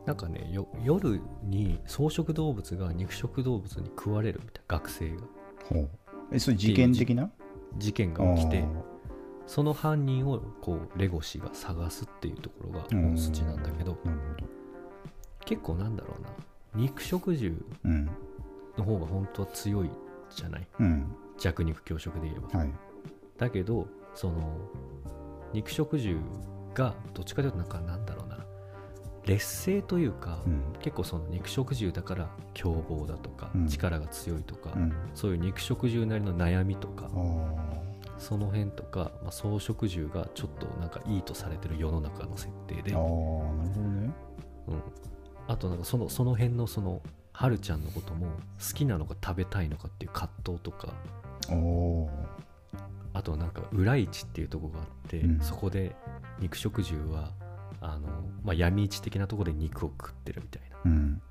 [0.05, 5.21] なんかねよ夜に草食動物が肉食動物に食われるみたいな学生が。
[5.69, 5.89] ほう。
[6.31, 7.29] えそれ事件的な？
[7.77, 8.65] 事件が起きてあ
[9.47, 13.97] その犯人をこうレゴシが探すっていうところが本筋なんだけど。
[15.45, 16.29] 結構なんだろうな。
[16.75, 18.09] 肉食獣うん。
[18.77, 19.89] の方が本当は強い
[20.33, 20.67] じゃない？
[20.79, 21.15] うん。
[21.37, 22.59] 弱肉強食で言えば。
[22.59, 22.71] はい。
[23.37, 24.57] だけどその
[25.53, 26.21] 肉食獣
[26.73, 28.22] がどっちかというとなんかなんだろうな
[29.25, 30.62] 劣勢というか、うん。
[30.81, 33.67] 結構その肉食獣だから凶暴だとか、うん。
[33.67, 34.93] 力が強いとか、うん。
[35.13, 37.09] そういう肉食獣なりの悩みとか
[38.17, 44.12] その辺とか、まあ、草食獣がちょっとなんかいいとされてる世の中の設定で、あなるほどね。
[45.47, 47.01] あとなんかそのその辺のその
[47.33, 50.93] はるちゃんのことも好きなのか食べたいのかっていう葛藤とか。
[53.15, 55.39] あとなんか裏市っていうところがあって、うん。
[55.39, 55.95] そこで
[56.39, 57.31] 肉食獣は
[57.83, 58.07] あの、
[58.43, 60.77] まあ、闇市的なところで肉を食ってるみたいな。
[60.85, 61.21] うん。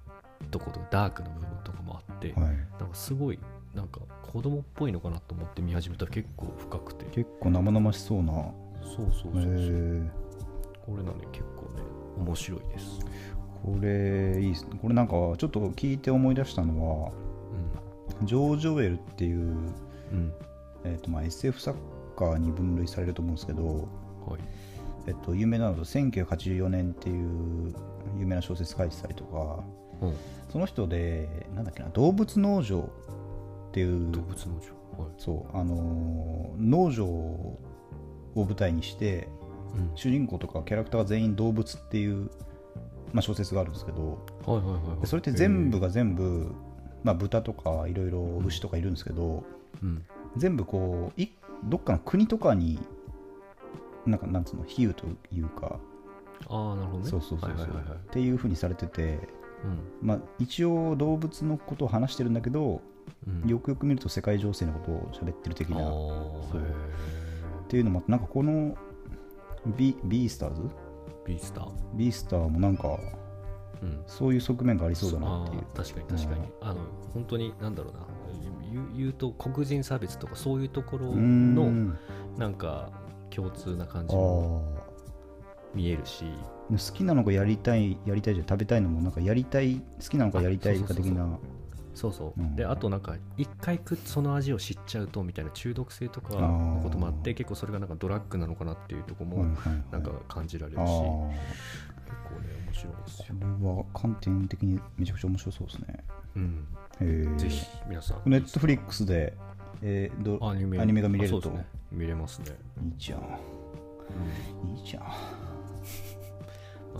[0.50, 2.44] ところダークな部分とかもあって、はい。
[2.78, 3.38] なんかすごい
[3.74, 7.06] なんか子供っぽいのかなと思って見始めたら結構深くて。
[7.06, 8.32] 結構生々しそうな。
[8.84, 10.10] そうそうそうそう、
[10.84, 11.82] これなんで結構ね
[12.18, 13.00] 面白いです。
[13.64, 14.64] ここれいいっす。
[14.64, 17.12] ねこれなんかちょっと聞いて思い出したのは
[18.24, 19.74] ジョージ・オエルっていう、うん。
[20.12, 20.32] うん
[20.84, 21.78] えーとまあ、SF 作
[22.16, 23.64] 家に分類されると思うんですけど、
[24.26, 24.40] はい
[25.06, 27.74] えっと、有名なのと1984年っていう
[28.18, 29.64] 有名な小説書いてたりとか
[30.00, 30.16] うん。
[30.50, 32.90] その人でなんだっけな動物農場
[33.68, 35.02] っていう動物農場。
[35.04, 35.12] はい。
[35.18, 37.58] そうあのー農場を
[38.36, 39.28] 舞台にして
[39.74, 39.90] うん。
[39.96, 42.30] 主人公とかキャラクターが全員動物っていう、
[43.12, 45.00] まあ、小説があるんですけどはいはいはいはい。
[45.00, 46.54] でそれって全部が全部、
[47.02, 49.44] まあ、豚とかいろいろ牛とかいるんですけど
[49.82, 50.04] うん。
[50.36, 51.28] 全部こうい
[51.64, 52.78] どっかの国とかに
[54.06, 55.78] なんかなんつうの比喩というか
[56.48, 57.10] ああなるほどね。
[57.10, 57.54] そうそうそうっ
[58.10, 59.28] ていうふうにされてて、
[59.64, 60.06] うん。
[60.06, 62.80] まあ、一応動物のことを話してるんだけど、
[63.26, 63.48] うん。
[63.48, 65.78] よくよく見ると世界情勢のことを喋ってる的な。
[65.78, 66.58] そう。
[66.58, 66.62] へ
[67.68, 68.76] ていうのもなんかこの
[69.76, 70.68] ビビースターズー
[71.24, 72.98] ビースタービースターもなんか
[73.82, 74.02] うん。
[74.06, 75.62] そういう側面がありそうだなっていう。
[75.74, 76.80] 確かに確かに、あの
[77.14, 78.00] 本当になんだろうな。
[78.72, 81.98] 言う言うと黒人差別とかそういうところのん。
[82.38, 82.90] なんか
[83.35, 85.77] 共通な感あじもー。
[85.77, 86.25] 見えるし。
[86.71, 91.38] 好きなのかやりたいやりたいじゃん食べたいのもなんかやりたい好きなのかやりたいか的な。
[91.95, 92.57] そうそう、うん。
[92.57, 99.85] であとなんか一回食っその味を知っちゃうとみたいな中毒性とかのこともあって結構それがなんかドラッグなのかなっていうところもはいはいはい。
[99.92, 101.29] なんか感じられるし、あー。
[101.29, 106.05] 結構ね面白いですよ、これは観点的にめちゃくちゃ面白そうですね。
[106.35, 108.31] うん、ぜひ皆さん。
[108.31, 109.37] ネットフリックスで、
[109.80, 111.50] えーどアニメアニメが見れると。
[111.50, 111.66] ね。
[111.90, 113.20] 見れますね、いいじゃん。
[114.64, 114.70] うん。
[114.70, 115.02] いいじゃん。
[115.02, 115.08] ま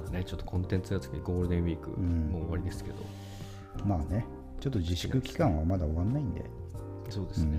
[0.07, 2.31] あね、ちょっとコンテンツがつきゴールデンウィークん。
[2.31, 2.97] もう終わりですけど、
[3.85, 4.25] まあね。
[4.61, 6.45] ちょっと自粛期間はまだ終わんないんで。
[7.11, 7.59] そうですね、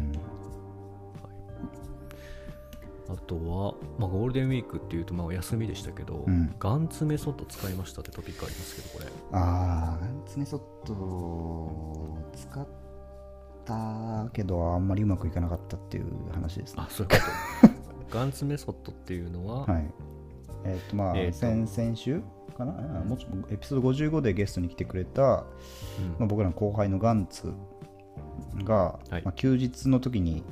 [3.09, 3.13] うん。
[3.13, 6.55] あとは、まあ、ゴールデンウィークっていうとまあお休みでしたけど、うん。
[6.59, 9.05] ガンツメソッド使いましたってトピックありますけどこれ。
[9.31, 12.67] ああガンツメソッド使っ
[13.65, 16.83] たけどあんまりうまくいかなかったっていう話ですね。
[16.85, 17.19] あそういう
[17.61, 17.73] こと
[18.17, 19.93] ガンツメソッドっていうのは、はい。
[20.65, 22.21] えっ、とまあ、え先々週
[22.57, 22.73] かな？
[22.73, 25.29] うちょっとエピソード55でゲストに来てくれた、うん。
[25.31, 25.43] ま
[26.21, 27.51] あ、僕らの後輩のガンツ
[28.63, 29.23] が、はい。
[29.23, 30.43] まあ、休日の時に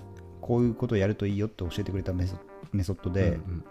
[0.42, 2.36] こういうことをやるといいよって教えてくれたメソ
[2.74, 3.64] メソッドで、うんうん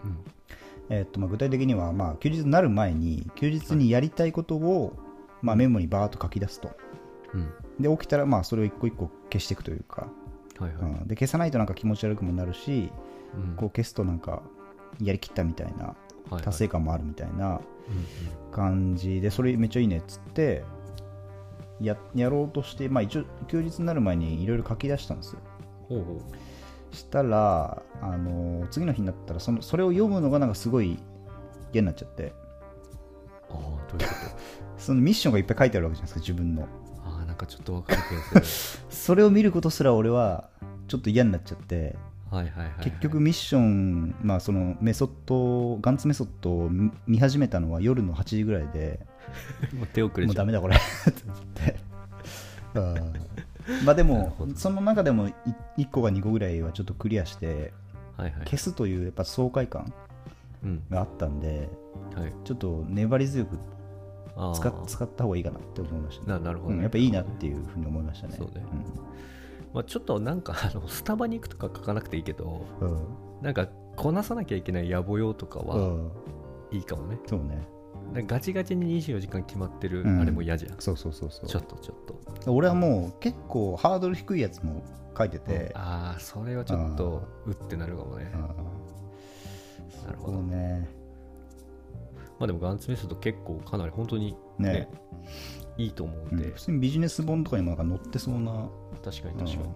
[0.89, 4.93] えっとまあ、具体的には、まあ、休日になる前に休日にやりたいことを、
[5.41, 6.71] まあ、メモにバーッと書き出すと。
[7.33, 7.49] うん
[7.81, 10.07] で起きたらまあそれを一個一個消していくというか、
[10.59, 11.07] はいはい、うん。
[11.07, 12.91] で消さないとなんか気持ち悪くもなるし
[13.35, 13.55] うん。
[13.55, 14.41] こう消すとなんか
[15.01, 15.95] やりきったみたいな
[16.39, 17.61] 達成感もあるみたいな
[18.51, 20.63] 感じでそれめっちゃいいねっつって
[21.81, 25.39] ややろうとして、まあ、一応休日になる前にいろいろ書き出したんですよ。
[25.89, 26.95] ほうほう。
[26.95, 30.99] したら、あの次の日になったらそのそれを読むのがなんかすごい
[31.73, 32.33] 嫌になっちゃって。
[33.49, 33.57] ああ
[33.91, 34.15] どういうこ
[34.77, 36.67] そのミッションがいっぱい書いてあるわけじゃないですか自分の
[37.41, 40.49] かちょっとわかる気がす それを見ることすら俺は
[40.87, 41.75] ちょっと嫌になっちゃって。
[41.75, 41.95] る
[42.31, 49.05] はいはいはい、はい、結局ミッション、まあ、そのメソッドガンツメソッドを見見始めたのは夜の8時ぐらいで。
[49.75, 50.75] もう手遅れもうダメだこれ。
[50.77, 50.79] っ
[51.11, 51.75] て思って。
[52.73, 55.29] うんまあでもその中でも
[55.77, 57.73] 1個か2個ぐらいはちょっとクリアして
[58.17, 58.39] はいはい。
[58.45, 59.93] 消すというやっぱ爽快感
[60.63, 60.83] うん。
[60.89, 61.69] があったんで
[62.15, 62.33] はい。
[62.43, 63.80] ちょっと粘り強くあ
[64.53, 66.33] 使使った方がいいかなって思いましたね。
[66.33, 68.35] ななるほどね、うんやっぱいいなっていうふうに思いましたね。
[68.37, 68.65] そうね。
[69.73, 72.91] まあ、ちょっとなんかあのスタバに行くとか書かなくていいけどうん。
[72.91, 73.05] うん
[73.41, 76.11] なんかこなさなきゃいけない野暮用とかうはん。
[76.71, 77.67] いいかもね、そうね。
[78.27, 80.21] ガチガチに24時間決まってるうん。
[80.21, 81.47] あれも嫌じゃん、そうそうそうそう。
[81.47, 81.97] ちょっとちょっ
[82.45, 82.53] と。
[82.53, 84.83] 俺はもう結構ハードル低いやつも
[85.17, 88.41] 書いてて、ああそれはちょっとうってなるかもね、うん。
[90.05, 90.87] なるほこどうね
[92.41, 94.89] まあでもガンツメソッド結構かなり本当にねね。
[95.77, 96.39] いいと思ううん。
[96.39, 98.67] んで、普通にビジネス本とかにもなんか載ってそうな。
[99.03, 99.73] 確かに確かに、うん。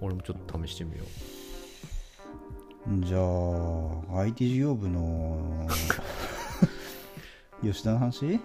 [0.00, 1.04] 俺もちょっと試してみよ
[3.00, 5.66] じゃあ IT 事業部の
[7.62, 8.24] 吉田の話？
[8.34, 8.40] う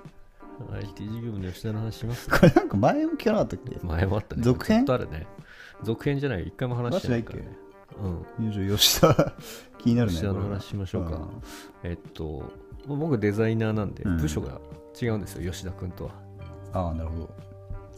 [0.74, 2.30] IT 事業部の吉田の話します？
[2.30, 3.80] これなんか前も聞かなかったっけ？
[3.86, 4.42] 前もあったね。
[4.44, 4.86] 続編？
[4.90, 5.28] あるね。
[5.84, 6.48] 続編じゃない。
[6.48, 7.58] 一回も話してないからね
[8.40, 8.52] うん。
[8.52, 9.34] 吉 田
[9.78, 10.14] 気になるね。
[10.14, 11.28] 吉田の話しましょうか、
[11.84, 12.44] えっと
[12.88, 14.18] 僕デザイナーなんでうん。
[14.18, 14.60] 部署が
[15.02, 16.12] 違うんですよ、吉田君とは。
[16.74, 17.30] ああなるほど。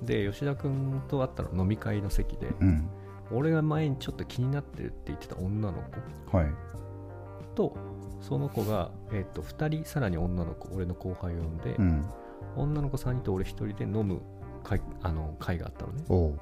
[0.03, 2.89] で吉田君と会ったの飲み会の席で、うん。
[3.31, 5.77] 俺が前にちょっと気になってるって言ってた女の
[6.29, 6.47] 子はい。
[7.55, 7.75] と
[8.21, 12.05] その子が、えっと2人さらに女の子俺の後輩を呼んで、うん。
[12.55, 14.21] 女の子3人と俺1人で飲む
[14.63, 16.03] 会あの会があったのね。
[16.10, 16.39] おう。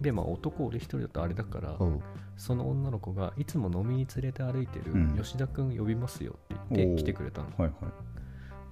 [0.00, 2.00] でまあ男俺1人だとあれだからおう
[2.40, 7.72] その女の子がいつも飲みに連れて歩いてるうん吉田君呼びますよって言って来てくれたの、はいはい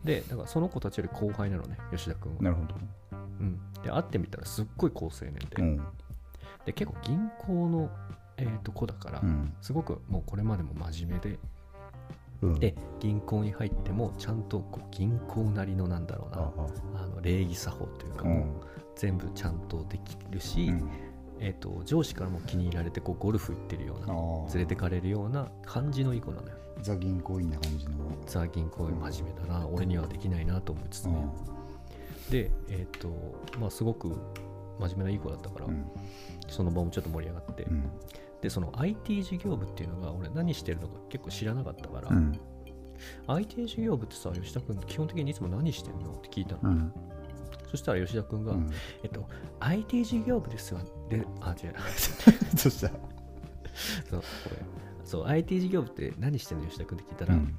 [0.05, 2.75] でだからその子たちより後輩なのね吉田君は、なるほど。
[3.41, 5.77] うん、で会ってみたらすっごい好青年で,、うん。
[6.65, 7.91] で結構銀行の、
[8.37, 9.53] えー、と子だから、うん。
[9.61, 11.39] すごくもうこれまでも真面目で
[12.43, 12.55] うん。
[12.61, 18.25] で銀行に入ってもちゃんとこう銀行なりのなんだろうあなあの礼儀作法というか。
[18.25, 20.91] もうん全部ちゃんとできるし、うん
[21.41, 24.55] えー、と上司からも気に入られてこうゴルフ行ってるような。
[24.55, 27.93] 連れてかれるような感じのいい子なのよザ銀行員な感じの。
[28.27, 32.31] ザ銀行員真面目だな、俺にはできないなと思いつつね、うん。
[32.31, 33.09] でえっ、と
[33.59, 34.17] まあすごく
[34.79, 35.87] 真面目ないい子だったから、うん。
[36.49, 37.91] その場もちょっと盛り上がって、うん。
[38.41, 42.39] でその IT 事業部っていうのが俺何してるのか結構知らなかったから、うん。
[43.27, 46.93] IT 事業部ってさ吉田君基本的にいつも何してんのって聞いたの、うん。
[47.71, 48.71] そしたら吉田君が、うん。
[49.03, 49.29] えっと
[49.61, 51.75] IT 事業部ですよであ違う。
[52.57, 52.89] そした？
[52.89, 52.95] ら。
[54.11, 54.57] そうこれ。
[55.05, 57.59] そう IT 事業部って何してんの吉田君って聞いたら、うん。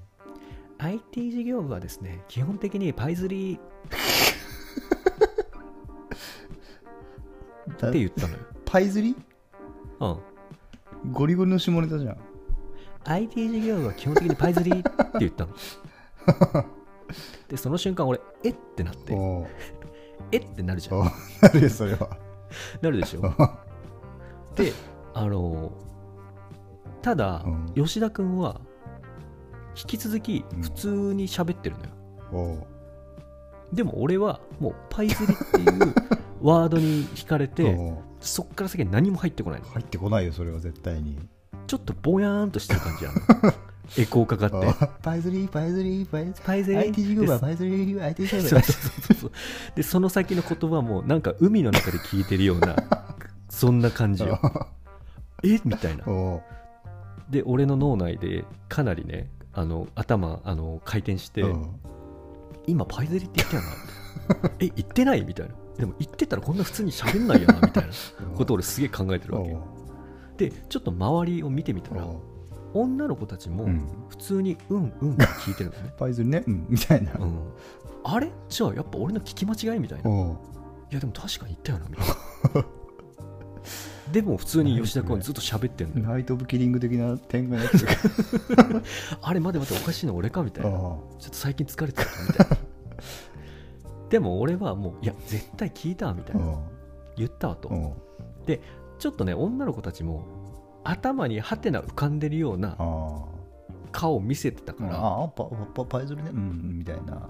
[0.77, 3.59] IT 事業部はですね基本的にパイズリーっ
[7.91, 9.15] て言ったのよ、パイズリ
[9.99, 10.17] うん、
[11.12, 12.17] ゴリゴリの下ネタじゃん。
[13.05, 15.53] IT 事業部は基本的にパイズリーって言ったの。
[17.47, 19.13] でその瞬間俺えってなって。
[20.31, 20.99] えってなるじゃん。
[21.41, 22.17] なるよ、それは。
[22.81, 23.21] なるでしょ。
[24.55, 24.73] で
[25.13, 25.71] あの
[27.01, 27.73] ただ、うん。
[27.75, 28.59] 吉田君は
[29.75, 30.62] 引き続きうん。
[30.62, 31.89] 普通に喋ってるのよ、
[32.31, 32.67] おう。
[33.73, 35.93] でも俺はもうパイズリっていう
[36.41, 37.77] ワードに惹かれて
[38.19, 39.67] そっから先に何も入ってこないの。
[39.67, 41.19] 入ってこないよ、それは絶対に。
[41.67, 43.53] ちょっとぼやーんとしてる感じやの
[43.97, 44.73] エコーかかって。
[45.02, 46.45] パイズリー、パイズリー、パイズリー。
[46.45, 49.32] パイズリ IT 事パイズリー、IT 事業部そうそうそうそう。
[49.75, 52.75] でその先の言葉もなんか海の中で聞いてるような
[53.49, 54.39] そんな感じよ。
[55.43, 55.60] え？
[55.65, 56.06] みたいな。
[57.30, 61.80] で俺の脳内でかなりねあの頭あの回転して、うん。
[62.67, 63.69] 今パイズリって言ったよな
[64.60, 65.23] え言ってない？
[65.23, 65.56] みたいな。
[65.78, 67.89] でも言ってたらこんな普通に喋んないよなみたいな
[68.36, 69.65] ことを俺すげえ考えてるわけよ。
[70.38, 72.06] でちょっと周りを見てみたら
[72.73, 73.88] 女の子たちもうん。
[74.10, 77.13] 普通にうんうんって聞いてるのね、 パイズリーね、うん、みたいな。
[77.13, 77.39] うん、
[78.03, 78.32] あれ？
[78.49, 80.10] じゃあやっぱ俺の聞き間違いみたいな。
[80.10, 82.08] いやでも確かに言ったよなみたい
[82.55, 82.65] な。
[84.12, 86.10] でも普通に吉田君はずっと喋ってんのよ。
[86.10, 88.84] ナイト・オブ・キリング的な展開になってる。
[89.21, 90.71] あれ待て待ておかしいの俺かみたいな。
[90.71, 92.58] ちょおっと最近疲れてたみたいな。
[94.10, 96.58] でも俺はもういや絶対聞いたみたいうな
[97.15, 97.69] 言ったわと。
[97.69, 98.10] おう
[98.99, 100.25] ちょっとね女の子たちも
[100.83, 103.25] 頭にハテナ浮かんでるようなあ
[103.91, 106.31] 顔を見せてたから、ああパパパイズリーね。
[106.33, 107.29] うんみたいな。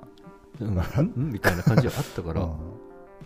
[0.59, 2.47] うんうんみたいな感じはあったから、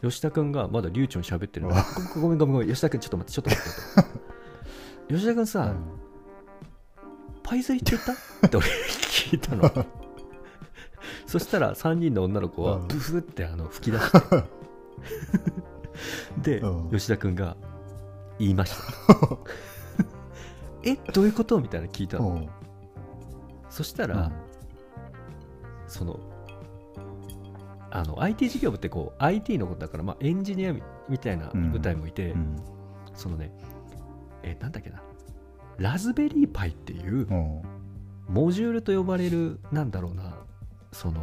[0.01, 1.73] 吉田君がまだ流暢に喋ってるの。
[2.15, 2.67] ごごめんごめんごめん。
[2.69, 5.13] 吉田君ちょっと待ってちょっと待って。
[5.13, 5.73] と吉田君さ、
[7.43, 8.13] パイズリって言った？
[8.47, 9.86] って俺聞いたの。
[11.25, 12.88] そしたら3人の女の子はうん。
[12.88, 14.43] ブフってあの吹き出して。
[16.41, 16.91] でうん。
[16.91, 17.57] 吉田君が
[18.39, 18.83] 言いました
[20.84, 21.60] えどういうこと？
[21.60, 22.48] みたいなの聞いたの。
[23.69, 24.32] そしたら、
[25.88, 26.19] その
[27.91, 32.56] あの IT 事業部ってこう IT のことだから、まあ、エンジニアみみたいな部隊もいて、うん。
[33.15, 33.52] そのね
[34.41, 35.02] えなんだっけな。
[35.78, 37.28] ラズベリーパイっていう
[38.28, 40.36] モジュールと呼ばれるなんだろうな
[40.91, 41.22] その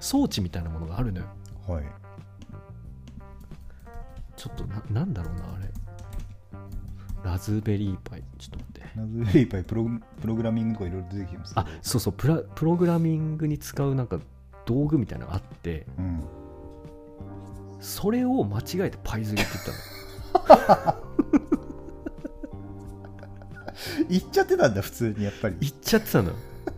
[0.00, 1.26] 装置みたいなものがあるのよ。
[1.66, 1.84] はい。
[4.36, 5.70] ちょっとななんだろうなあれ
[7.36, 8.22] ラズベリーパイ。
[8.38, 8.82] ちょっと待って。
[8.96, 9.86] ナズベリーパイプロ
[10.22, 12.14] プログラミングとかいろいろ出てきますあそうそう。
[12.14, 14.18] プラプログラミングに使うなんか
[14.64, 15.86] 道具みたいなのがあって。
[15.98, 16.24] うん。
[17.78, 21.06] それを間違えてパイズリって言ったの。
[24.08, 25.56] 言っちゃってたんだ普通にやっぱり。
[25.60, 26.30] 言っちゃってたの。
[26.30, 26.36] よ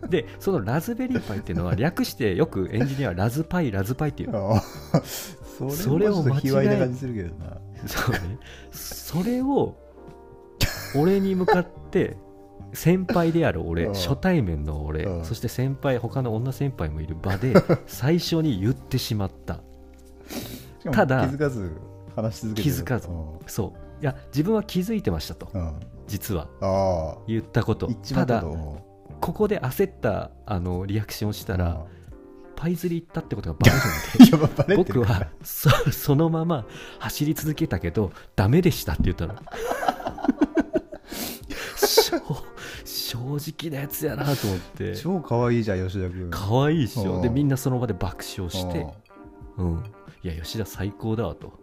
[0.09, 4.31] でそのラズベリーパイっていうのは略してよくエンジニアはラズパイラズパイっていう
[5.71, 7.57] それを間違えな感じするけどな。
[7.87, 8.39] そうね。
[8.71, 9.88] それを
[10.95, 12.17] 俺に向かって
[12.73, 13.93] 先輩である俺うん。
[13.93, 15.25] 初対面の俺うん。
[15.25, 17.53] そして先輩他の女先輩もいる場で
[17.87, 19.55] 最初に言ってしまった。
[19.55, 21.71] しかもただ気づかず
[22.15, 22.75] 話し続けてる。
[22.75, 23.07] 気づかず。
[23.07, 23.39] うん。
[23.47, 24.01] そう。
[24.01, 25.73] いや自分は気づいてましたとうん。
[26.07, 26.47] 実は。
[26.61, 27.17] ああ。
[27.27, 27.87] 言ったこと。
[27.87, 28.77] たただと
[29.19, 31.59] ここで焦ったあのリアクションをしたうん。
[31.59, 31.85] ら
[32.55, 35.19] パイズリ行ったってことがバレるので いやまあバレてるから。
[35.19, 36.65] 僕はそ そのまま
[36.99, 39.35] 走り続けたけどダメでしたって言ったの
[42.85, 44.95] 正直なやつやなと思って。
[44.95, 46.29] 超可愛いじゃん吉田君。
[46.29, 47.19] 可愛いっしうん。
[47.19, 48.87] ょでみんなその場で爆笑して。
[49.57, 49.83] うん。
[50.23, 51.53] いや吉田最高だわと。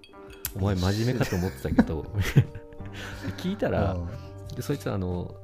[0.55, 2.03] お前真面目かと思ってたけど。
[2.03, 2.09] で
[3.37, 3.97] 聞いたら
[4.55, 5.35] でそいつはあの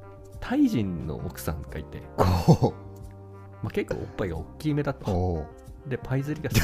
[0.40, 2.74] タイ人の奥さんがいて、こ
[3.62, 5.46] まあ、結構おっぱいが大きめだと
[5.86, 6.60] でパイ釣りが好き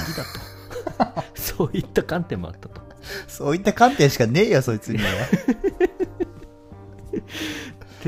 [0.96, 2.80] だと そういった観点もあったと。
[3.26, 5.04] そういった観点しかねえよそいつには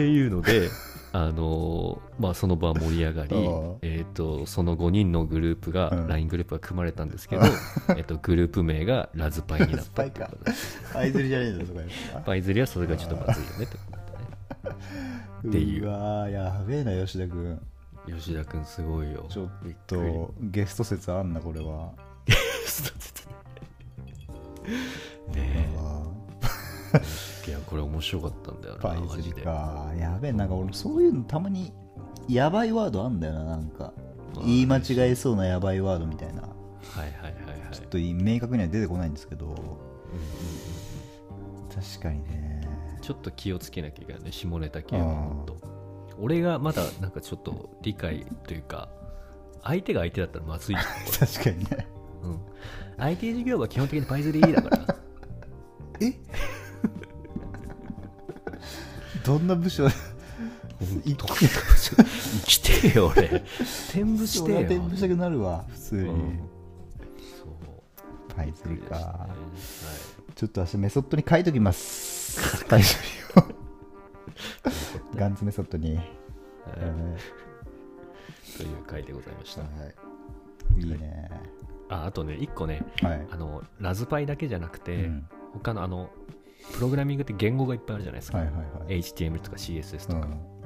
[0.00, 0.70] っていうので
[1.12, 6.06] あのーまあ、その場は盛り上がりうん、えー、とその5人のグループが、うん。
[6.06, 7.42] LINE グループが組まれたんですけど、
[7.96, 10.52] えっとグループ名がラズパイになったっていうことで。
[10.92, 11.80] パイ釣りじゃねえんだそこ
[12.24, 13.98] パイ釣りはそれがちょっとまずいよねってことね。
[14.62, 14.70] ぱ
[15.48, 15.88] っていう。
[15.88, 17.60] わーやべえな吉田君。
[18.06, 19.26] 吉田君すごいよ。
[19.28, 19.50] ちょっ
[19.88, 21.90] とゲスト説あんなこれは。
[25.34, 25.68] ね。
[25.76, 26.04] あ
[26.94, 31.72] えいやこれ面白かったんだよーパイかやべえなんか俺そういうのたまに
[32.28, 33.92] やばいワードあんだよななんか。
[33.96, 34.10] うん
[34.44, 36.42] 言い間違えそうなやばいワードみたいな。
[36.42, 36.52] はい
[37.00, 37.74] はいはいはい。
[37.74, 39.56] ちょっと明確には出てこないんですけど。
[41.74, 42.60] 確かにね。
[43.00, 45.44] ちょっと気をつけなきゃいけないね下ネタ系は
[46.18, 48.88] 俺がまだなんかちょっと理解というか
[49.62, 50.76] 相手が相手だったらまずい、
[51.18, 51.86] 確かにね。
[52.22, 52.40] うん、
[52.98, 54.96] IT 授業は基本的にパイズリーだから。
[56.00, 56.14] え？
[59.30, 59.88] どんな部署？
[59.88, 61.14] 生
[62.44, 63.44] きてえよ俺。
[63.90, 64.60] 転部してよ。
[64.62, 65.64] 転部したくなるわ。
[65.68, 66.40] 普通に、うん。
[67.38, 67.48] そう。
[68.34, 69.28] パイ釣りか、は
[70.34, 72.64] ちょっと明日メソッドに書いときます。
[72.64, 73.44] パイ釣りを
[75.14, 76.06] ガンツメソッドに、い、はい。
[76.66, 77.16] え
[78.56, 79.70] という回でございました、ーは
[80.76, 81.30] い、いいね。
[81.88, 82.82] ああとね1個ね。
[83.00, 85.28] はい、あのラズパイだけじゃなくて、うん。
[85.52, 86.10] 他のあの
[86.72, 90.60] プログラミングって言語がいっぱいあるじゃないですか、はいはいはい HTML とか CSS とか、うん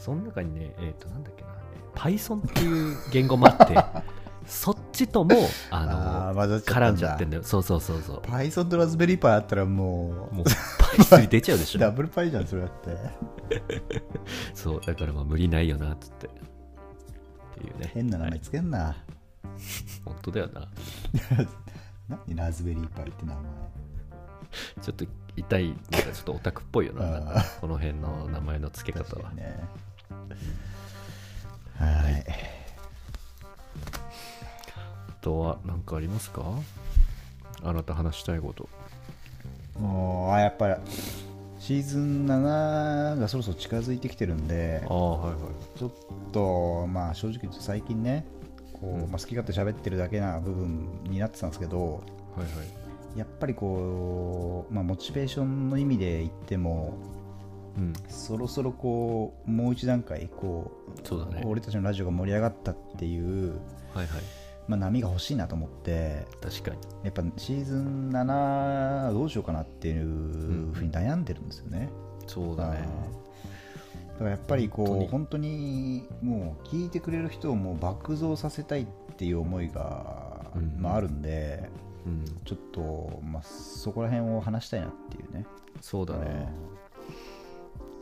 [0.00, 1.50] その中にね、えっ、と、なんだっけな、
[1.94, 3.76] Python っていう言語もあって、
[4.48, 5.36] そっちとも、
[5.70, 7.42] あの、絡んじゃってんだよ。
[7.42, 8.20] そうそうそうそう。
[8.20, 10.44] Python とラズベリーパイあったらもうもう、
[10.78, 11.80] パイスリ出ちゃうでしょ。
[11.80, 12.96] ダブルパイじゃんそれだって
[14.54, 16.26] そう、だからまあ無理ないよな、つって。
[16.26, 16.30] っ
[17.58, 17.90] ていうね。
[17.92, 18.96] 変な名前はいつけんな、
[20.06, 20.68] 本当だよな。
[22.26, 22.34] 何？
[22.34, 23.42] ラズベリーパイって名前
[24.82, 25.04] ちょっと
[25.36, 29.30] 痛い、なんかちょっとオタクっぽいよな、この辺の名前の付け方は。
[29.32, 29.58] ね
[31.78, 32.24] はい
[35.08, 36.42] あとは何かありますか？
[37.62, 38.68] あなた話したいこと。
[39.78, 40.74] もうあやっぱり
[41.58, 45.34] シーズン7がそろそろ近づいてきてるんではいは
[45.74, 45.78] い。
[45.78, 45.92] ちょっ
[46.32, 48.26] とまあ正直言うと最近ね
[48.74, 51.78] こう、うんまあ、好き勝手喋ってるだけな部分になってたんですけど
[52.36, 52.50] はいはい。
[53.16, 56.94] やっぱりこう、まあ、モチベーションの意味で言っても
[57.76, 60.70] うん、そろそろこうもう一段階こ
[61.04, 61.42] そうだね。
[61.44, 63.52] う俺たちのラジオが盛り上がったっていう、
[63.94, 64.22] はいはい。
[64.68, 66.76] まあ、波が欲しいなと思って確かに。
[67.04, 71.88] やっぱシーズン7どうしようかなっていうふうに悩んでるんですよね。
[72.26, 72.88] そうだね。
[74.12, 78.86] だからやっぱりこう本本当にもう聞いてくれる人をもう爆増させたいっ
[79.16, 81.89] ていう思いが、うんまあ、あるんでうん、
[82.44, 85.46] ちょっと、まあ、そこら辺を話したいなっていうね。
[85.80, 86.52] そうだね。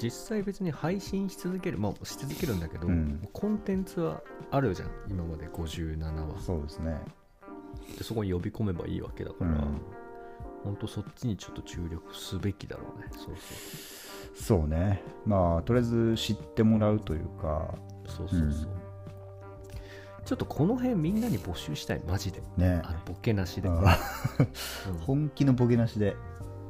[0.01, 6.41] 実際別に配信し続ける、まあし続けるんだけど、うんコンテンツはあるじゃん、今まで57話。
[6.41, 7.01] そうですね。
[7.97, 9.81] でそこに呼び込めばいいわけだから、うん
[10.65, 13.07] 本当そっちにちょっと注力すべきだろうね。
[13.13, 13.35] そう
[14.35, 15.03] そうね。
[15.25, 17.75] まあとりあえず知ってもらうというか
[18.07, 18.29] そう。
[18.29, 18.88] そうそうそう。
[20.29, 22.43] ちょっとこの辺みんなに募集したい、マジで。
[22.59, 22.83] ね。
[22.85, 23.71] あのボケなしで。
[23.71, 23.99] あ
[24.91, 24.99] うん。
[24.99, 26.17] 本気のボケなしで。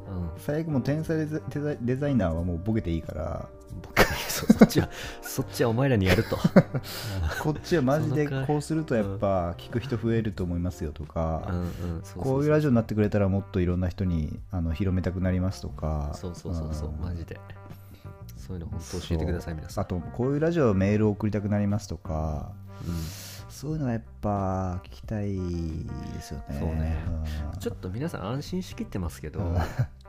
[0.09, 0.31] うん。
[0.37, 3.49] 最悪もう天才デザデザデザイナーはもうボケていいから。
[3.83, 4.89] ボケそそっちは、
[5.21, 6.39] そっちはお前らにやると。
[7.43, 11.71] こっちはマジでその回こうするとやっぱ聞く人増えると思いますよとか、うんうん、
[12.05, 16.13] そうそうこういうラジオになってくれたらもっといろんな人にあの広めたくなりますとか。
[16.15, 17.41] そうそうそうそう、んマジで。
[18.37, 19.83] そういうの本当教えてください、皆さん。
[19.83, 22.53] あとこういうラジオメールを送りたくなりますとか。
[22.87, 23.28] うん
[23.59, 25.35] そういうのはやっぱ聞きたい
[26.15, 26.57] ですよね。
[26.61, 26.97] そうね。
[27.53, 27.59] うん。
[27.59, 29.59] ちょっと皆さん安心しきってますけどうん、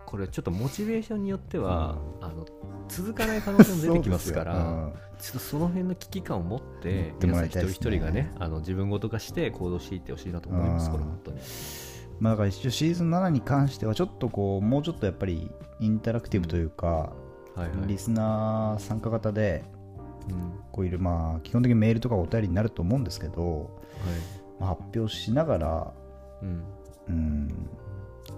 [0.05, 2.45] これちょっとモチベーションによっては、あの
[2.87, 10.91] 続かない可能性も出てきますから、ちょっとその辺の危機感を持って皆さん一人一人がね、あの自分ごと化して行動していってほしいなと思います、うん。
[10.91, 11.39] これ本当に。
[12.19, 17.13] まあ、だから一応シーズン7に関してはちょっとこうもうちょっとやっぱりインタラクティブというか、は
[17.57, 17.69] いはい。
[17.87, 19.63] リスナー参加型で
[20.29, 23.69] うんこういうまあ基本的にメールとかお便りになると思うんですけど、はい。
[24.59, 25.93] まあ、発表しながら
[26.41, 26.63] うん。
[27.09, 27.69] うん。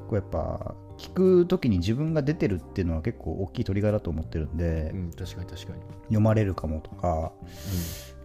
[0.07, 5.81] こうやっぱ聞くときに自分が出てるっていうのは結構大きいトリガーだと思ってるんで、うん、確かに確かに。
[6.03, 7.31] 読まれるかもとか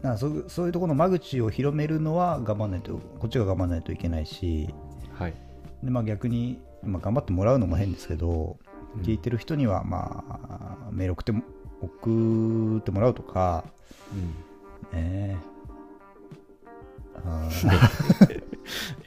[0.02, 4.74] なんかそういうそういうところの間口を広めるのは頑張らないとこっちが頑張らないといけないし
[5.10, 5.34] うん、はい。
[5.82, 8.58] で、まあ、逆に、まあ、頑張ってもらうのも変ですけど、
[8.94, 9.02] うん。
[9.02, 11.42] 聞いてる人には、まあ、メール送っても
[11.82, 13.64] 送ってもらうとか、
[14.12, 14.98] うん。
[14.98, 15.36] ねえ。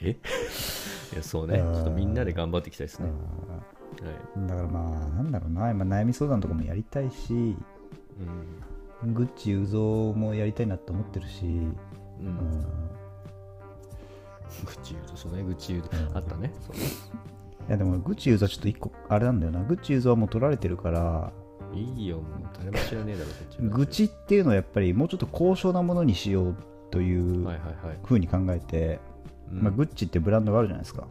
[0.02, 0.10] え？
[1.12, 1.58] いやそうね。
[1.58, 1.74] ちうん。
[1.76, 3.14] ょっとみんなで頑張っていきたいですね、は
[4.44, 4.48] い。
[4.48, 5.70] だからまあなんだろうな。
[5.70, 7.56] 今悩み相談とかもやりたいし
[9.02, 9.14] うん。
[9.14, 11.56] グッチ雄三もやりたいなと思ってるし、ううん。
[12.28, 12.60] ん、
[14.66, 15.42] 愚痴言うとそうね。
[15.42, 16.16] 愚痴言うとうん。
[16.16, 16.52] あったね。
[16.60, 16.76] そう。
[16.76, 16.82] ね
[17.68, 19.62] いやでもグッチ雄三はちょっと一個あれなんだよな。
[19.64, 21.32] グッチ雄三はもう取られてるから
[21.74, 22.24] いいよもう
[22.58, 26.56] 誰も知らねえだろこっち愚痴っていうのはやっぱりもうちょっと高尚なものにしよう
[26.90, 29.00] というはいはいはい、ふうに考えて、
[29.52, 29.62] うん。
[29.62, 31.06] まあ、グッチってブランドがあるじゃないですか、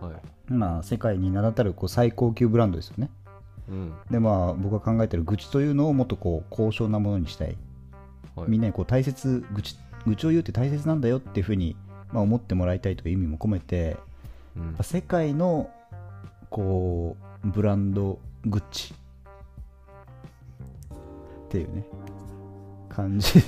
[0.00, 0.52] はい。
[0.52, 3.10] まあ、世界に名だたるこう最高級ブランドですよね。
[3.68, 3.94] うん。
[4.10, 7.56] でまあ僕が考えてる愚痴というのをもっとこう高尚なものにしたい、
[8.34, 8.50] はい。
[8.50, 9.76] みんなにこう大切愚痴
[10.06, 11.76] 愚痴を言うって大切なんだよっていうふうに、
[12.12, 13.96] まあ、思ってもらいたいという意味も込めて
[14.56, 14.66] うん。
[14.66, 15.70] やっぱ世界の
[16.50, 18.94] こうブランドグッチ
[21.52, 21.84] っていうね。
[22.88, 23.42] 感じ。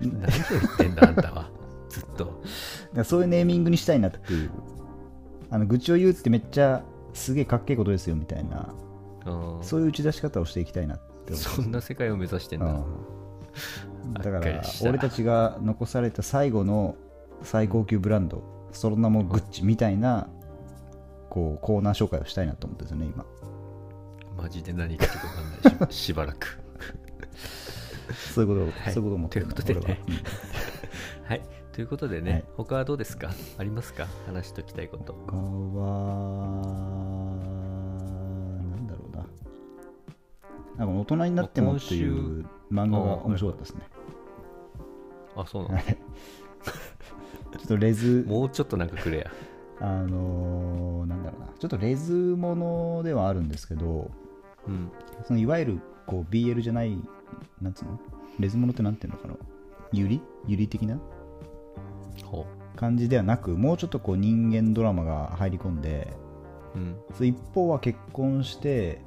[0.00, 1.50] 何を言ってんだあんたは。
[1.90, 2.42] ずっと。
[3.04, 4.50] そういうネーミングにしたいなっていう。
[5.50, 6.82] あの愚痴を言うってめっちゃ
[7.12, 8.74] すげえかっけえことですよみたいな。
[9.26, 9.62] うん。
[9.62, 12.66] そういう打ち出し方をしていきたいなって思そんな世界を目指してんだ。
[12.66, 14.14] うん。
[14.14, 16.96] だから俺たちが残された最後の
[17.42, 20.28] 最高級ブランド、その名もグッチみたいな
[21.28, 23.26] こうコーナー紹介をしたいなと思っんですよね今。
[24.38, 25.40] マジで何かちょっとわか
[25.76, 26.65] んないししばらく
[28.34, 28.92] そういうことを、はい。
[28.94, 30.00] そういうことを思ってるということでね。
[30.06, 30.20] 俺は。
[31.28, 31.42] はい。
[31.72, 32.44] ということでね、はい。
[32.56, 33.30] 他はどうですか？
[33.58, 34.06] ありますか？
[34.26, 35.12] 話しておきたいこと。
[35.12, 35.36] うん他
[35.80, 35.86] は
[38.70, 39.26] なんだろうな。
[40.78, 43.82] なんか大人になってもっていう漫画が面白かったですね。
[45.36, 45.74] あそうなの？
[45.74, 45.84] はい。
[47.58, 48.24] ちょっとレズ。
[48.28, 49.30] もうちょっとなんかくれや。
[49.80, 51.48] あのーなんだろうな。
[51.58, 54.10] ちょっとレズものではあるんですけど
[54.66, 54.90] うん。
[55.26, 56.96] そのいわゆるこう BL じゃない
[57.60, 57.98] なんつうの？
[58.38, 59.34] レズものってなんていうのかな？
[59.92, 60.20] ユリ？
[60.46, 60.98] ユリ的な？
[62.24, 62.46] ほ
[62.76, 66.14] 感じではなくもうちょっとこう人間ドラマが入り込んで
[66.74, 66.96] ううん。
[67.16, 69.00] そ一方は結婚して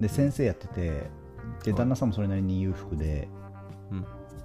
[0.00, 1.10] で先生やってて
[1.64, 1.74] ではい。
[1.74, 3.28] 旦那さんもそれなりに裕福で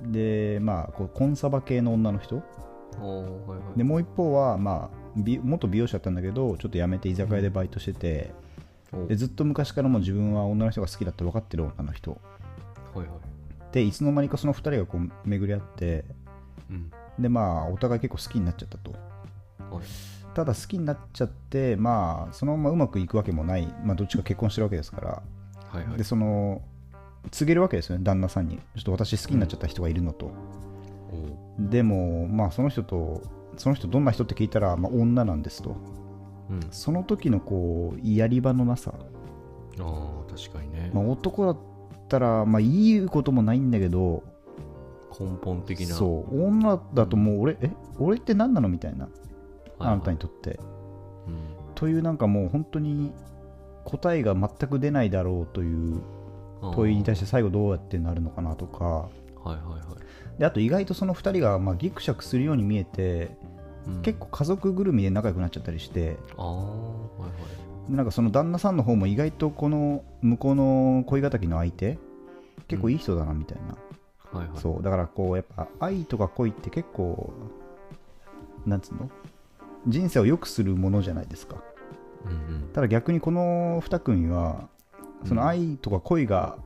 [0.02, 0.12] うん。
[0.12, 2.36] でまあこうコンサバ系の女の人。
[2.38, 3.06] はい
[3.50, 3.78] はい。
[3.78, 8.49] でもう一方はまあ美元美容師だったんだけどちょっと辞めて居酒屋でバイトしてて、お
[9.08, 12.12] でずっと昔からもう自分は女の人が好きだって分かってる女の人。
[12.12, 12.18] は
[12.96, 13.08] いはい。
[13.72, 16.06] でいつの間にかその2人がこう巡り合って
[16.70, 16.92] うん。
[17.20, 18.92] でまあお互い結構好きになっちゃったと。
[18.92, 19.84] はい。
[20.34, 25.08] ただ好きになっちゃってまあそのままうまくいくわけもない、まあ、どっちか結婚してるわけですから、
[25.70, 25.98] はいはい。
[25.98, 26.62] でその
[27.32, 28.04] 告げるわけですよね。
[28.04, 28.58] 旦那さんに。
[28.76, 33.22] ちょっと私好きになっちゃった人がいるのと、おーでもまあその人と
[33.58, 35.76] その人どんな人って聞いたら、まあ、女なんですと
[36.50, 36.60] うん。
[36.72, 39.04] その時のこうやり場のなさ、あ
[39.82, 41.58] あ確かにね、まあ、男だっ
[42.08, 44.24] たらまあいいこともないんだけど
[45.20, 45.95] 根本的な。
[45.95, 46.43] そう。
[46.45, 47.72] 女だともう俺、え？
[47.97, 49.10] 俺って何なのみたいな。
[49.80, 50.60] あなたにとって。
[51.28, 51.38] うん。
[51.76, 53.12] というなんかもう本当に
[53.86, 56.02] 答えが全く出ないだろうという
[56.76, 58.86] 問いに対して最後どうやってなるのかなとか。
[58.86, 59.10] は
[59.45, 60.39] いはいはい。
[60.39, 63.49] であと意外とその2人がまあギクシャクするように見えてうん
[64.02, 66.18] 結構家族ぐるみで仲良くなっちゃったりして。
[66.38, 67.28] ああはいは
[67.90, 67.94] い。
[67.94, 71.98] なんかその旦那さんの方も意外とこの向こうの恋敵の相手
[72.68, 74.60] 結構いい人だなみたいな、はいはい。
[74.60, 74.84] そう。
[74.84, 77.34] だからこうやっぱ愛とか恋って結構
[78.66, 79.10] なんつうの？
[79.88, 81.64] 人生を良くするものじゃないですか。
[82.26, 82.70] うんうん。
[82.74, 84.70] ただ逆にこの2組は
[85.26, 86.58] その愛とか恋が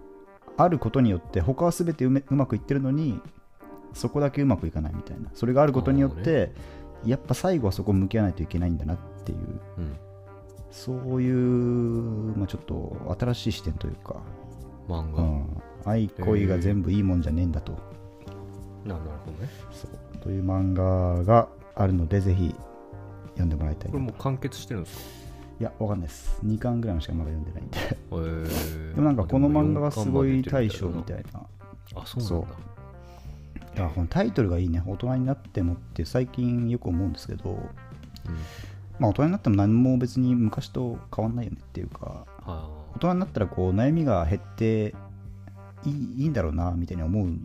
[0.58, 3.20] あることによって他は全てうまくいってるのに
[3.94, 5.30] そこだけうまくいかないみたいな。
[5.34, 6.52] それがあることによって、
[7.06, 9.40] やっぱ最後はそこ向き合わないといけないんだなっていう
[9.78, 9.98] うん。
[10.72, 11.36] そういう、
[12.36, 14.22] まあ、ちょっと新しい視点というか、
[14.90, 17.74] 漫画、うん、愛恋が全部いいもんじゃねえんだと、
[18.84, 19.50] ななるほどね。
[19.72, 20.18] そう。
[20.18, 22.56] という漫画があるのでぜひ
[23.34, 25.04] 読んでもらいたいこれなもう完結してるんですか？
[25.60, 26.40] いやわかんないです。
[26.44, 27.78] 2巻ぐらいのしかまだ読んでないんで。
[28.12, 28.96] えー。
[28.96, 31.46] でもなんかこの漫画がすごい大賞みたいいな。
[31.96, 32.56] あそうなんだ
[33.76, 34.84] だからこのタイトルがいいね。
[34.86, 37.60] 大人になってもって最近よく思うんですけど、うん。
[39.00, 44.94] まあ、大人になっても何も別に昔と変わんないよねっていうかあ大人になったらこう悩みが減って
[45.84, 47.44] いいいいんだろうなみたいに思うん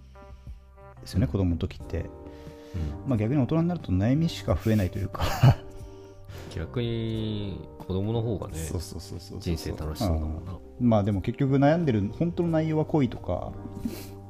[1.01, 3.09] ですよね、子供の時って、ーうん。
[3.09, 5.24] まあ、逆に大人になると悩みしか増えないというか。
[6.55, 9.41] 逆に子供の方がねそうそうそうそう。
[9.41, 10.53] 人生楽しそうだもんな。
[10.53, 10.89] うん。
[10.89, 13.53] まあでも結局悩んでる本当の内容は恋とか、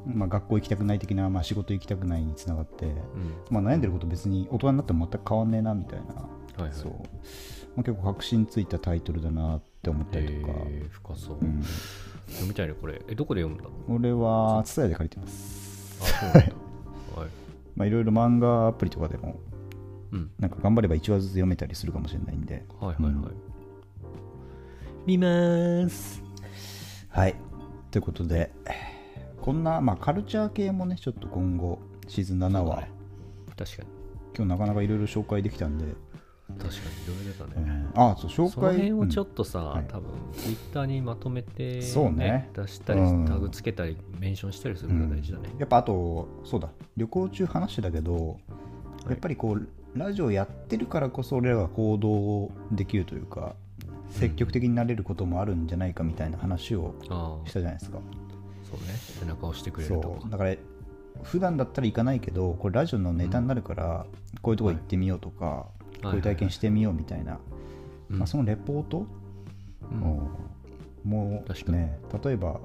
[0.09, 2.95] まあ、学校行きたくない的な、まあ、仕事行きたくないにつながって、うん。
[3.51, 6.29] まあ、悩んでること別に大人になっても全く変わんねえなみたいな、は
[6.59, 6.73] いはい。
[6.73, 6.99] そう、ま
[7.79, 13.03] あ、結構確信ついたタイトルだなって思ったりとか、えー深そう、うん、読みたいねこれ。
[13.09, 15.99] えどこで読むんだ俺はツタヤで借りてます。
[16.03, 16.31] あそう
[17.21, 17.31] はい。
[17.77, 19.37] まあいろいろ漫画アプリとかでも
[20.13, 20.31] うん。
[20.39, 22.65] なんか頑張れば1話ずつ読めたりするかもしれないんで。
[22.81, 23.33] はいはいはい、うん。
[25.07, 26.23] 見ます。
[27.09, 27.35] はい。
[27.91, 28.51] ということで
[29.43, 32.89] こんな、まあ、カルチャー系もねちょっと今後シーズン7話、
[33.57, 33.89] 確かに。
[34.37, 35.85] 今日なかなかいろいろ紹介できたんで、
[36.59, 36.75] 確かにい
[37.09, 39.35] ろいろ出たうね、んあそう紹介その辺をちょっうん。
[39.35, 39.85] とさ、はい。
[39.89, 42.51] 多分ツイッターにまとめて、そうね。
[42.55, 43.25] 出したり、うん。
[43.27, 46.71] タグつけたりメンションしたりするのが大事だね、やっぱあとそうだ。
[46.97, 48.39] 旅行中話してたけど、
[49.09, 53.55] やっぱりこうラジオやってるからこそ俺らが行動できるというか
[54.11, 57.99] 積極的になれることもあるんじゃないかみたいな話をああしたじゃないですか、
[58.71, 58.95] そうね。
[59.21, 60.55] 背中を押してくれそるとだから
[61.23, 64.07] 普段だったら行かないけどこれラジオのネタになるから、
[64.41, 65.67] こういうとこ行ってみようとか、
[66.03, 67.39] こういう体験してみようみたいな、
[68.11, 69.07] うんまあ、そのレポート、
[69.91, 70.01] うん。
[70.01, 71.09] う。
[71.09, 71.79] んも確かに。
[71.79, 72.61] うね例えば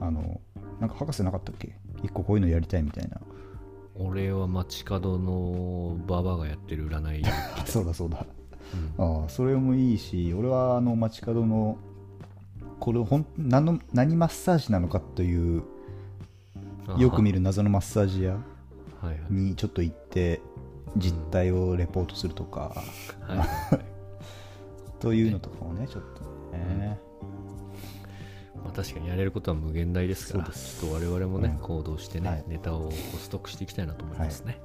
[0.00, 0.40] あの
[0.80, 1.76] なんか博士なかったっけ？
[2.02, 3.20] 一個こういうのやりたいみたいな。
[3.94, 8.24] 俺は街角のババアがやってる占い、あ そうだそうだ。
[8.98, 9.04] うん。
[9.22, 11.76] ああそれもいいし俺はあの街角の
[12.82, 15.62] これほん何の何マッサージなのかという
[16.98, 18.38] よく見る謎のマッサージ屋は
[19.04, 19.18] いはい。
[19.30, 20.40] にちょっと行って
[20.96, 22.74] 実態をレポートするとか、
[23.20, 23.48] はいはい。
[24.98, 26.22] というのとかもねちょっと
[26.56, 26.98] ね、
[28.64, 31.64] まあ、確かにやれることは無限大ですからちょっと我々もね、うん。
[31.64, 32.44] 行動してね、はい。
[32.48, 34.60] ネタをストックしていきたいなと思いますね。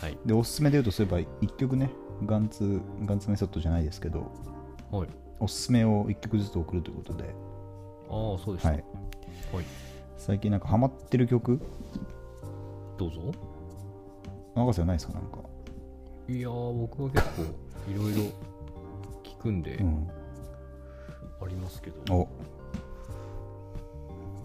[0.00, 1.92] はい、でおすすめで言うとそういえば1曲ね
[2.26, 4.32] ガンツガンツメソッドじゃないですけど
[4.90, 5.08] はい、
[5.38, 7.32] おすすめを1曲ずつ送るということで、
[8.10, 8.84] ああそうですね、はい、
[9.56, 9.64] はい、
[10.18, 11.60] 最近なんかハマってる曲？
[12.98, 13.20] どうぞ。
[14.54, 15.12] 博士はないですか？
[15.14, 15.38] なんか、
[16.28, 17.42] いやー僕は結構
[17.90, 18.22] いろいろ
[19.22, 20.08] 聞くんでうん、
[21.40, 22.28] ありますけど、お。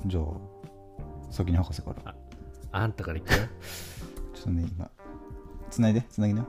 [0.06, 0.24] じゃあ
[1.32, 2.12] 先に博士から。
[2.12, 2.16] あ
[2.72, 3.48] あんたから言ってよ
[4.36, 4.90] ちょっとね今。
[5.72, 6.48] つないでつなぎな。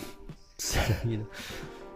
[0.56, 1.24] つなぎな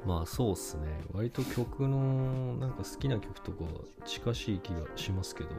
[0.09, 0.87] まあそうっすね。
[1.13, 3.65] 割と曲のなんか好きな曲とか
[4.07, 5.51] 近しい気がしますけど。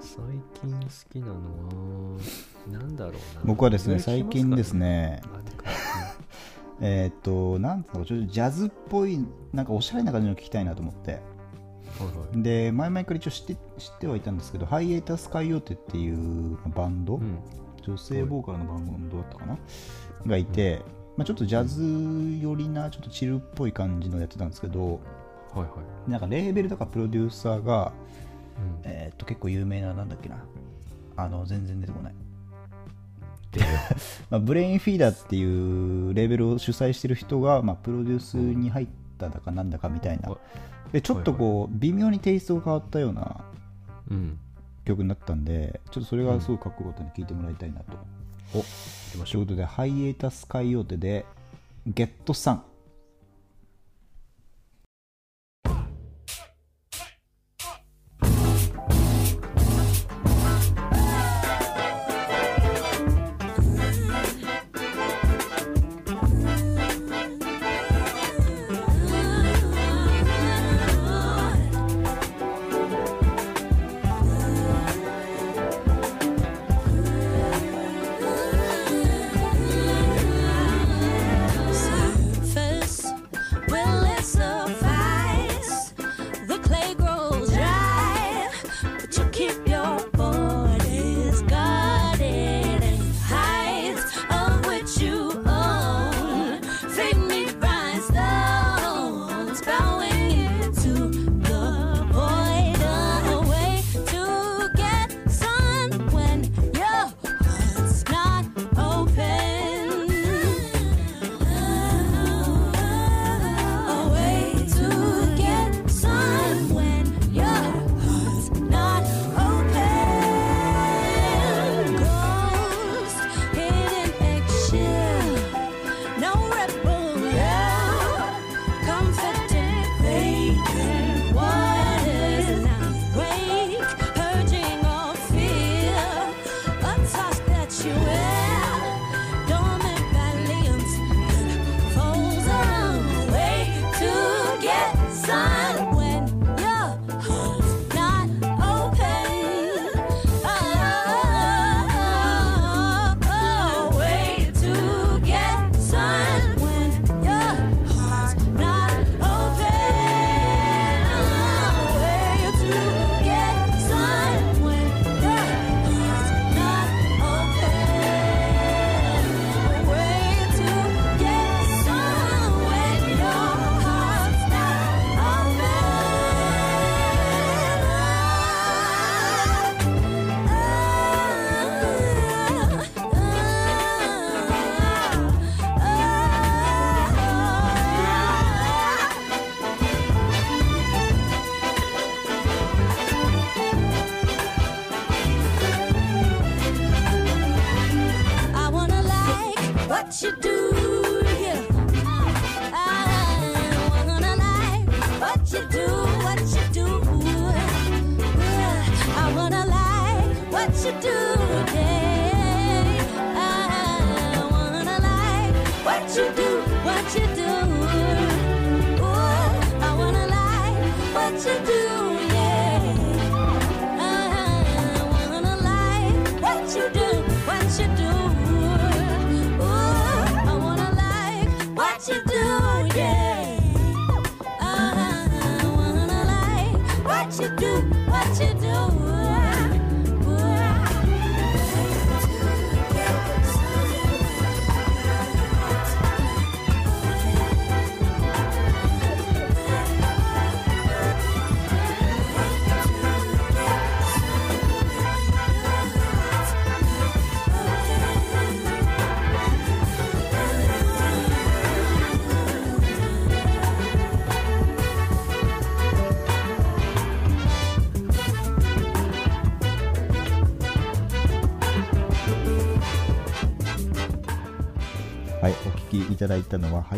[0.00, 0.16] 最
[0.54, 2.20] 近好きなのは
[2.72, 3.18] なんだろうな。
[3.44, 5.20] 僕はですね最近ですね。
[6.80, 9.22] えーっとなんつうのちょっとジャズっぽい
[9.52, 11.20] なんかおしゃれな感じの聞きたいなと思って。
[12.00, 12.42] うんはいはい。
[12.42, 17.38] で前々から一応知って知ってはいたんですけどハイエータスカイオーテっていうバンド、うん。
[17.82, 19.58] 女性ボーカルのバンドだったかな、
[20.26, 20.82] がいて、
[21.18, 21.82] まあ、ちょっとジャズ
[22.40, 25.00] 寄りなちょっとチルっぽい感じのやってたんですけど
[25.52, 25.66] はいは
[26.06, 26.10] い。
[26.10, 27.92] なんかレーベルとかプロデューサーが、
[28.84, 28.90] うん。
[28.90, 30.36] えーっと結構有名ななんだっけな。
[31.16, 32.14] あの全然出てこない。
[33.50, 33.60] で
[34.30, 35.42] まあ、ブレインフィーダーってい
[36.10, 40.38] うレーベルを主催してる人が、まあ、プロデュースに入っただかなんだかみたいな、はい
[40.92, 43.40] でちょっとこう微妙にテイストが変わったような
[44.10, 44.38] うん。
[44.84, 47.98] 曲になったんでちょっとそれがすごいかっこよかったんで聴いてもらいたいなと、
[48.54, 48.64] お行
[49.12, 49.46] きましょう。
[49.46, 51.26] ということでハイエータスカイオーテで
[51.86, 52.67] ゲットさん。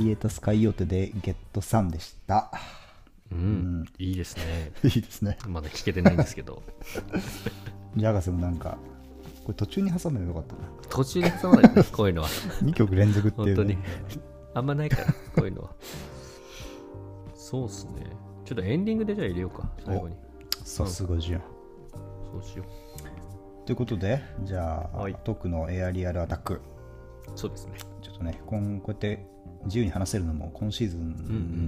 [0.00, 2.50] イエータスカイオーテでゲットサンでした。
[3.30, 4.72] うん、いいですね。
[4.82, 5.36] いいですね。
[5.46, 6.62] まだ聞けてないんですけど、
[7.94, 8.78] ジャガセもなんか、
[9.44, 10.60] これ途中に挟めばよかったな。
[10.88, 12.28] 途中で挟まないでね、こういうのは。
[12.64, 13.84] 2曲連続っていう、本当にね。。
[14.54, 15.74] あんまないから、こういうのは。
[17.34, 18.06] そうっすね。
[18.46, 20.16] ちょっとエンディングでじゃあ入れようか、最後に。
[20.64, 21.42] さすがじゃん。
[22.32, 22.64] そうしよ
[23.66, 26.54] ということで、じゃあ、はいトクのエアリアルアタック。
[26.54, 26.60] う。
[27.34, 27.74] そうですね。
[28.20, 29.26] とね、こんこうやって
[29.64, 31.10] 自由に話せるのも今シーズうんうン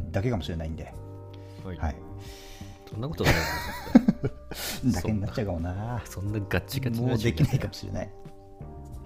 [0.08, 0.92] んだけかもしれないんで、
[1.64, 1.76] はい。
[1.76, 1.96] はい。
[2.88, 3.40] そんなことないで
[4.54, 6.02] す だけになっちゃうかもな。
[6.04, 8.10] そんなガッチガチもうできないかもしれない。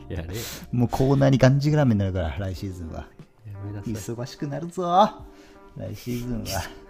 [0.08, 0.42] やれよ。
[0.72, 3.08] もうコーナーにがんじがらめになるから、来シーズンは。
[3.84, 5.10] 忙しくなるぞ。
[5.76, 6.86] 来シーズンは。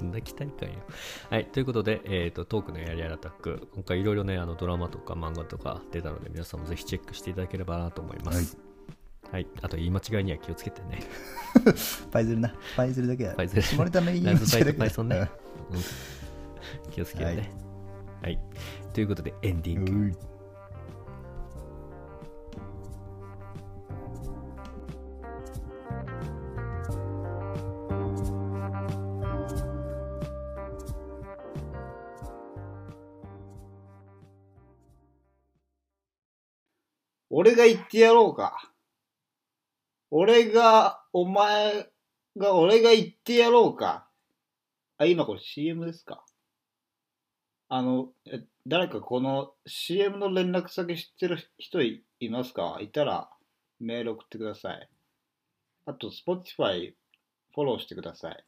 [0.00, 0.76] どんな期待感よ。
[1.30, 8.56] はい、ということで、えー、とトークのやりやりアタック、今回いろいろね、あのドラマとか漫画とか出たので、皆さんもぜひチェックしていただければなと思います。
[8.56, 8.71] はい、
[9.62, 11.02] あと言い間違いには気をつけてね。
[12.12, 12.54] パイズルな。
[12.76, 13.34] パイズルだけは。
[13.34, 15.30] パイズル下パイと間違いだけパイソンね。
[15.70, 15.80] うん
[16.92, 17.50] 気をつけてね。
[18.22, 18.38] はい、
[18.92, 19.92] ということで、エンディング。
[19.92, 20.16] うん
[37.34, 38.71] 俺が言ってやろうか。
[40.14, 41.90] 俺が、お前
[42.36, 44.06] が、俺が言ってやろうか。
[44.98, 46.22] あ、今これ CM ですか？
[47.70, 52.78] あの、え誰かこの CM の連絡先知ってる人いいますか？
[52.82, 53.30] いたら
[53.80, 54.88] メール送ってください。
[55.86, 56.92] あと、Spotify
[57.54, 58.44] フォローしてください。